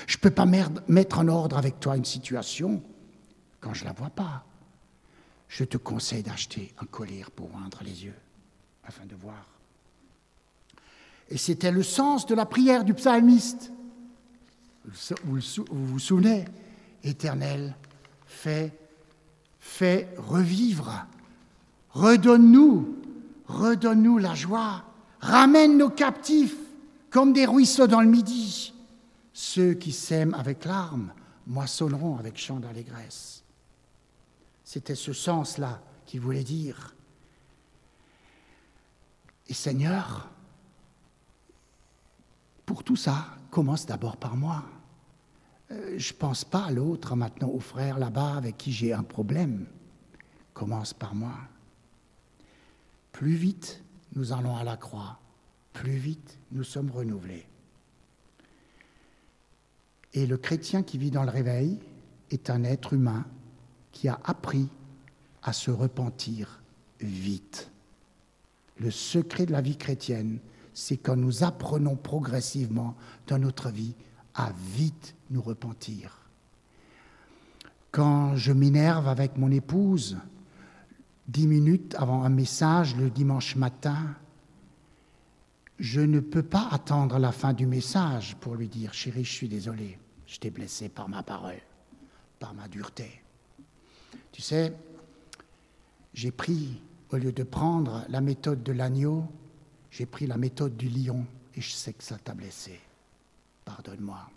Je 0.06 0.18
ne 0.18 0.20
peux 0.20 0.30
pas 0.30 0.44
mettre 0.44 1.18
en 1.18 1.28
ordre 1.28 1.56
avec 1.56 1.80
toi 1.80 1.96
une 1.96 2.04
situation 2.04 2.82
quand 3.60 3.74
je 3.74 3.84
ne 3.84 3.88
la 3.88 3.94
vois 3.94 4.10
pas, 4.10 4.44
je 5.48 5.64
te 5.64 5.76
conseille 5.76 6.22
d'acheter 6.22 6.74
un 6.80 6.86
collier 6.86 7.24
pour 7.34 7.54
oindre 7.54 7.78
les 7.82 8.04
yeux, 8.04 8.18
afin 8.84 9.06
de 9.06 9.14
voir. 9.14 9.46
Et 11.30 11.38
c'était 11.38 11.72
le 11.72 11.82
sens 11.82 12.26
de 12.26 12.34
la 12.34 12.46
prière 12.46 12.84
du 12.84 12.94
psalmiste. 12.94 13.72
Vous 15.24 15.40
vous 15.70 15.98
souvenez? 15.98 16.44
Éternel, 17.04 17.76
fais, 18.26 18.72
fais 19.60 20.08
revivre, 20.16 21.06
redonne-nous, 21.90 22.96
redonne-nous 23.46 24.18
la 24.18 24.34
joie, 24.34 24.84
ramène 25.20 25.78
nos 25.78 25.90
captifs 25.90 26.56
comme 27.10 27.32
des 27.32 27.46
ruisseaux 27.46 27.86
dans 27.86 28.00
le 28.00 28.08
midi. 28.08 28.74
Ceux 29.32 29.74
qui 29.74 29.92
sèment 29.92 30.34
avec 30.34 30.64
larmes 30.64 31.12
moissonneront 31.46 32.18
avec 32.18 32.36
chant 32.36 32.58
d'allégresse. 32.58 33.38
C'était 34.68 34.94
ce 34.94 35.14
sens-là 35.14 35.81
qu'il 36.04 36.20
voulait 36.20 36.44
dire. 36.44 36.94
Et 39.46 39.54
Seigneur, 39.54 40.28
pour 42.66 42.85
tout 42.85 42.94
ça, 42.94 43.28
commence 43.50 43.87
d'abord 43.87 44.18
par 44.18 44.37
moi. 44.37 44.62
Euh, 45.70 45.94
je 45.96 46.12
ne 46.12 46.18
pense 46.18 46.44
pas 46.44 46.66
à 46.66 46.70
l'autre 46.70 47.16
maintenant, 47.16 47.48
au 47.48 47.61
frère 47.61 47.98
là-bas 47.98 48.37
avec 48.37 48.59
qui 48.59 48.70
j'ai 48.70 48.92
un 48.92 49.04
problème. 49.04 49.64
Commence 50.52 50.92
par 50.92 51.14
moi. 51.14 51.33
Plus 53.12 53.37
vite 53.37 53.83
nous 54.16 54.35
allons 54.35 54.54
à 54.54 54.64
la 54.64 54.76
croix, 54.76 55.18
plus 55.72 55.96
vite 55.96 56.38
nous 56.52 56.62
sommes 56.62 56.90
renouvelés. 56.90 57.46
Et 60.12 60.26
le 60.26 60.37
chrétien 60.37 60.83
qui 60.83 60.98
vit 60.98 61.11
dans 61.11 61.24
le 61.24 61.31
réveil 61.31 61.81
est 62.31 62.50
un 62.50 62.64
être 62.64 62.92
humain 62.92 63.24
qui 63.98 64.06
a 64.06 64.20
appris 64.22 64.68
à 65.42 65.52
se 65.52 65.72
repentir 65.72 66.61
vite. 67.00 67.68
Le 68.78 68.92
secret 68.92 69.44
de 69.44 69.50
la 69.50 69.61
vie 69.61 69.76
chrétienne, 69.76 70.38
c'est 70.72 70.98
quand 70.98 71.16
nous 71.16 71.42
apprenons 71.42 71.96
progressivement 71.96 72.94
dans 73.26 73.40
notre 73.40 73.70
vie 73.70 73.94
à 74.37 74.52
vite 74.72 75.16
nous 75.30 75.42
repentir. 75.42 76.28
Quand 77.90 78.37
je 78.37 78.52
m'énerve 78.52 79.08
avec 79.08 79.37
mon 79.37 79.50
épouse, 79.50 80.16
dix 81.26 81.48
minutes 81.48 81.96
avant 81.98 82.22
un 82.22 82.28
message 82.28 82.94
le 82.94 83.11
dimanche 83.11 83.56
matin, 83.56 84.14
je 85.80 86.03
ne 86.03 86.20
peux 86.20 86.44
pas 86.44 86.68
attendre 86.70 87.18
la 87.18 87.32
fin 87.32 87.53
du 87.53 87.66
message 87.66 88.36
pour 88.36 88.55
lui 88.55 88.68
dire 88.68 88.94
Chérie, 88.94 89.24
je 89.24 89.32
suis 89.32 89.49
désolé, 89.49 89.99
je 90.24 90.38
t'ai 90.38 90.51
blessé 90.51 90.88
par 90.88 91.09
ma 91.09 91.24
parole, 91.24 91.61
par 92.38 92.55
ma 92.55 92.68
dureté. 92.68 93.22
Tu 94.32 94.42
sais, 94.42 94.72
j'ai 96.14 96.30
pris, 96.30 96.80
au 97.11 97.16
lieu 97.16 97.32
de 97.32 97.42
prendre 97.42 98.04
la 98.09 98.20
méthode 98.20 98.62
de 98.62 98.72
l'agneau, 98.72 99.26
j'ai 99.90 100.06
pris 100.06 100.26
la 100.26 100.36
méthode 100.36 100.76
du 100.76 100.88
lion 100.88 101.26
et 101.54 101.61
je 101.61 101.70
sais 101.70 101.92
que 101.92 102.04
ça 102.04 102.18
t'a 102.18 102.34
blessé. 102.34 102.78
Pardonne-moi. 103.64 104.30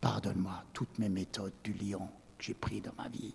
Pardonne-moi 0.00 0.64
toutes 0.72 0.98
mes 0.98 1.08
méthodes 1.08 1.52
du 1.62 1.72
lion 1.72 2.08
que 2.38 2.44
j'ai 2.44 2.54
prises 2.54 2.82
dans 2.82 2.94
ma 2.96 3.08
vie. 3.08 3.34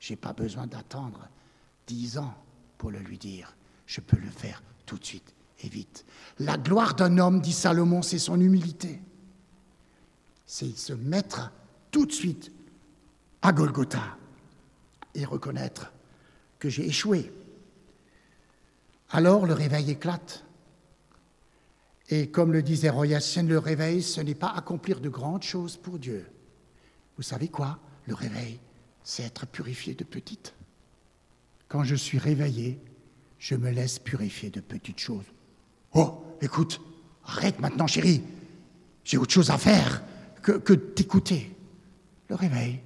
Je 0.00 0.12
n'ai 0.12 0.16
pas 0.16 0.32
besoin 0.32 0.66
d'attendre 0.66 1.28
dix 1.86 2.18
ans 2.18 2.34
pour 2.78 2.90
le 2.90 2.98
lui 2.98 3.18
dire. 3.18 3.54
Je 3.86 4.00
peux 4.00 4.18
le 4.18 4.30
faire 4.30 4.62
tout 4.86 4.98
de 4.98 5.04
suite 5.04 5.32
et 5.62 5.68
vite. 5.68 6.04
La 6.38 6.56
gloire 6.56 6.94
d'un 6.94 7.18
homme, 7.18 7.40
dit 7.40 7.52
Salomon, 7.52 8.02
c'est 8.02 8.18
son 8.18 8.40
humilité. 8.40 9.00
C'est 10.46 10.76
se 10.76 10.92
mettre 10.92 11.52
tout 11.90 12.06
de 12.06 12.12
suite 12.12 12.50
à 13.42 13.52
Golgotha 13.52 14.16
et 15.14 15.24
reconnaître 15.24 15.92
que 16.58 16.68
j'ai 16.68 16.86
échoué. 16.86 17.32
Alors 19.10 19.46
le 19.46 19.52
réveil 19.52 19.90
éclate. 19.90 20.44
Et 22.08 22.28
comme 22.28 22.52
le 22.52 22.62
disait 22.62 22.90
Roy 22.90 23.06
le 23.06 23.58
réveil, 23.58 24.02
ce 24.02 24.20
n'est 24.20 24.34
pas 24.34 24.50
accomplir 24.50 25.00
de 25.00 25.08
grandes 25.08 25.42
choses 25.42 25.76
pour 25.76 25.98
Dieu. 25.98 26.26
Vous 27.16 27.22
savez 27.22 27.48
quoi? 27.48 27.78
Le 28.06 28.14
réveil, 28.14 28.58
c'est 29.02 29.22
être 29.22 29.46
purifié 29.46 29.94
de 29.94 30.04
petites. 30.04 30.54
Quand 31.68 31.84
je 31.84 31.94
suis 31.94 32.18
réveillé, 32.18 32.80
je 33.38 33.54
me 33.54 33.70
laisse 33.70 33.98
purifier 33.98 34.50
de 34.50 34.60
petites 34.60 34.98
choses. 34.98 35.24
Oh, 35.94 36.22
écoute, 36.40 36.80
arrête 37.24 37.60
maintenant, 37.60 37.86
chérie. 37.86 38.22
J'ai 39.04 39.18
autre 39.18 39.32
chose 39.32 39.50
à 39.50 39.58
faire 39.58 40.02
que, 40.42 40.72
t'écouter. 40.72 41.54
Le 42.28 42.34
réveil, 42.34 42.80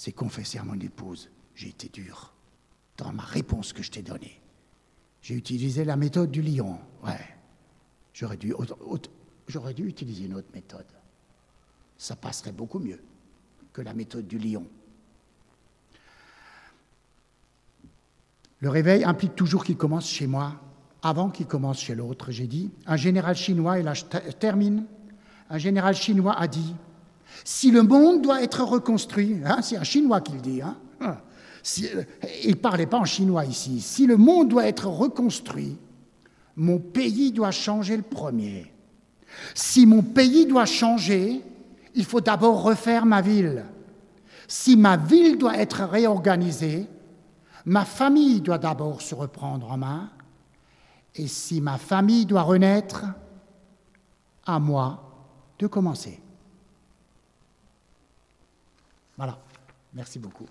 c'est 0.00 0.12
confesser 0.12 0.56
à 0.56 0.64
mon 0.64 0.80
épouse, 0.80 1.28
j'ai 1.54 1.68
été 1.68 1.90
dur 1.90 2.32
dans 2.96 3.12
ma 3.12 3.22
réponse 3.22 3.74
que 3.74 3.82
je 3.82 3.90
t'ai 3.90 4.00
donnée. 4.00 4.40
J'ai 5.20 5.34
utilisé 5.34 5.84
la 5.84 5.94
méthode 5.94 6.30
du 6.30 6.40
lion. 6.40 6.78
Ouais. 7.04 7.20
J'aurais 8.14 8.38
dû, 8.38 8.54
j'aurais 9.46 9.74
dû 9.74 9.86
utiliser 9.86 10.24
une 10.24 10.36
autre 10.36 10.48
méthode. 10.54 10.86
Ça 11.98 12.16
passerait 12.16 12.52
beaucoup 12.52 12.78
mieux 12.78 12.98
que 13.74 13.82
la 13.82 13.92
méthode 13.92 14.26
du 14.26 14.38
lion. 14.38 14.66
Le 18.60 18.70
réveil 18.70 19.04
implique 19.04 19.36
toujours 19.36 19.64
qu'il 19.64 19.76
commence 19.76 20.08
chez 20.08 20.26
moi 20.26 20.62
avant 21.02 21.28
qu'il 21.28 21.46
commence 21.46 21.78
chez 21.78 21.94
l'autre, 21.94 22.30
j'ai 22.30 22.46
dit. 22.46 22.70
Un 22.86 22.96
général 22.96 23.36
chinois, 23.36 23.78
et 23.78 23.82
là 23.82 23.92
je 23.92 24.04
termine, 24.06 24.86
un 25.50 25.58
général 25.58 25.94
chinois 25.94 26.38
a 26.38 26.48
dit, 26.48 26.74
si 27.44 27.70
le 27.70 27.82
monde 27.82 28.22
doit 28.22 28.42
être 28.42 28.62
reconstruit, 28.62 29.38
hein, 29.44 29.60
c'est 29.62 29.76
un 29.76 29.84
chinois 29.84 30.20
qui 30.20 30.32
le 30.32 30.40
dit, 30.40 30.62
hein, 30.62 30.76
hein 31.00 31.18
il 32.44 32.50
ne 32.50 32.54
parlait 32.54 32.86
pas 32.86 32.98
en 32.98 33.04
chinois 33.04 33.44
ici, 33.44 33.80
si 33.80 34.06
le 34.06 34.16
monde 34.16 34.48
doit 34.48 34.66
être 34.66 34.86
reconstruit, 34.86 35.76
mon 36.56 36.78
pays 36.78 37.32
doit 37.32 37.50
changer 37.50 37.96
le 37.96 38.02
premier. 38.02 38.72
Si 39.54 39.86
mon 39.86 40.02
pays 40.02 40.46
doit 40.46 40.66
changer, 40.66 41.42
il 41.94 42.04
faut 42.04 42.20
d'abord 42.20 42.62
refaire 42.62 43.06
ma 43.06 43.20
ville. 43.20 43.64
Si 44.48 44.76
ma 44.76 44.96
ville 44.96 45.38
doit 45.38 45.56
être 45.56 45.84
réorganisée, 45.84 46.86
ma 47.64 47.84
famille 47.84 48.40
doit 48.40 48.58
d'abord 48.58 49.00
se 49.00 49.14
reprendre 49.14 49.70
en 49.70 49.76
main. 49.76 50.10
Et 51.14 51.28
si 51.28 51.60
ma 51.60 51.78
famille 51.78 52.26
doit 52.26 52.42
renaître, 52.42 53.04
à 54.44 54.58
moi 54.58 55.02
de 55.58 55.66
commencer. 55.66 56.20
Voilà. 59.20 59.38
Merci 59.92 60.18
beaucoup. 60.18 60.46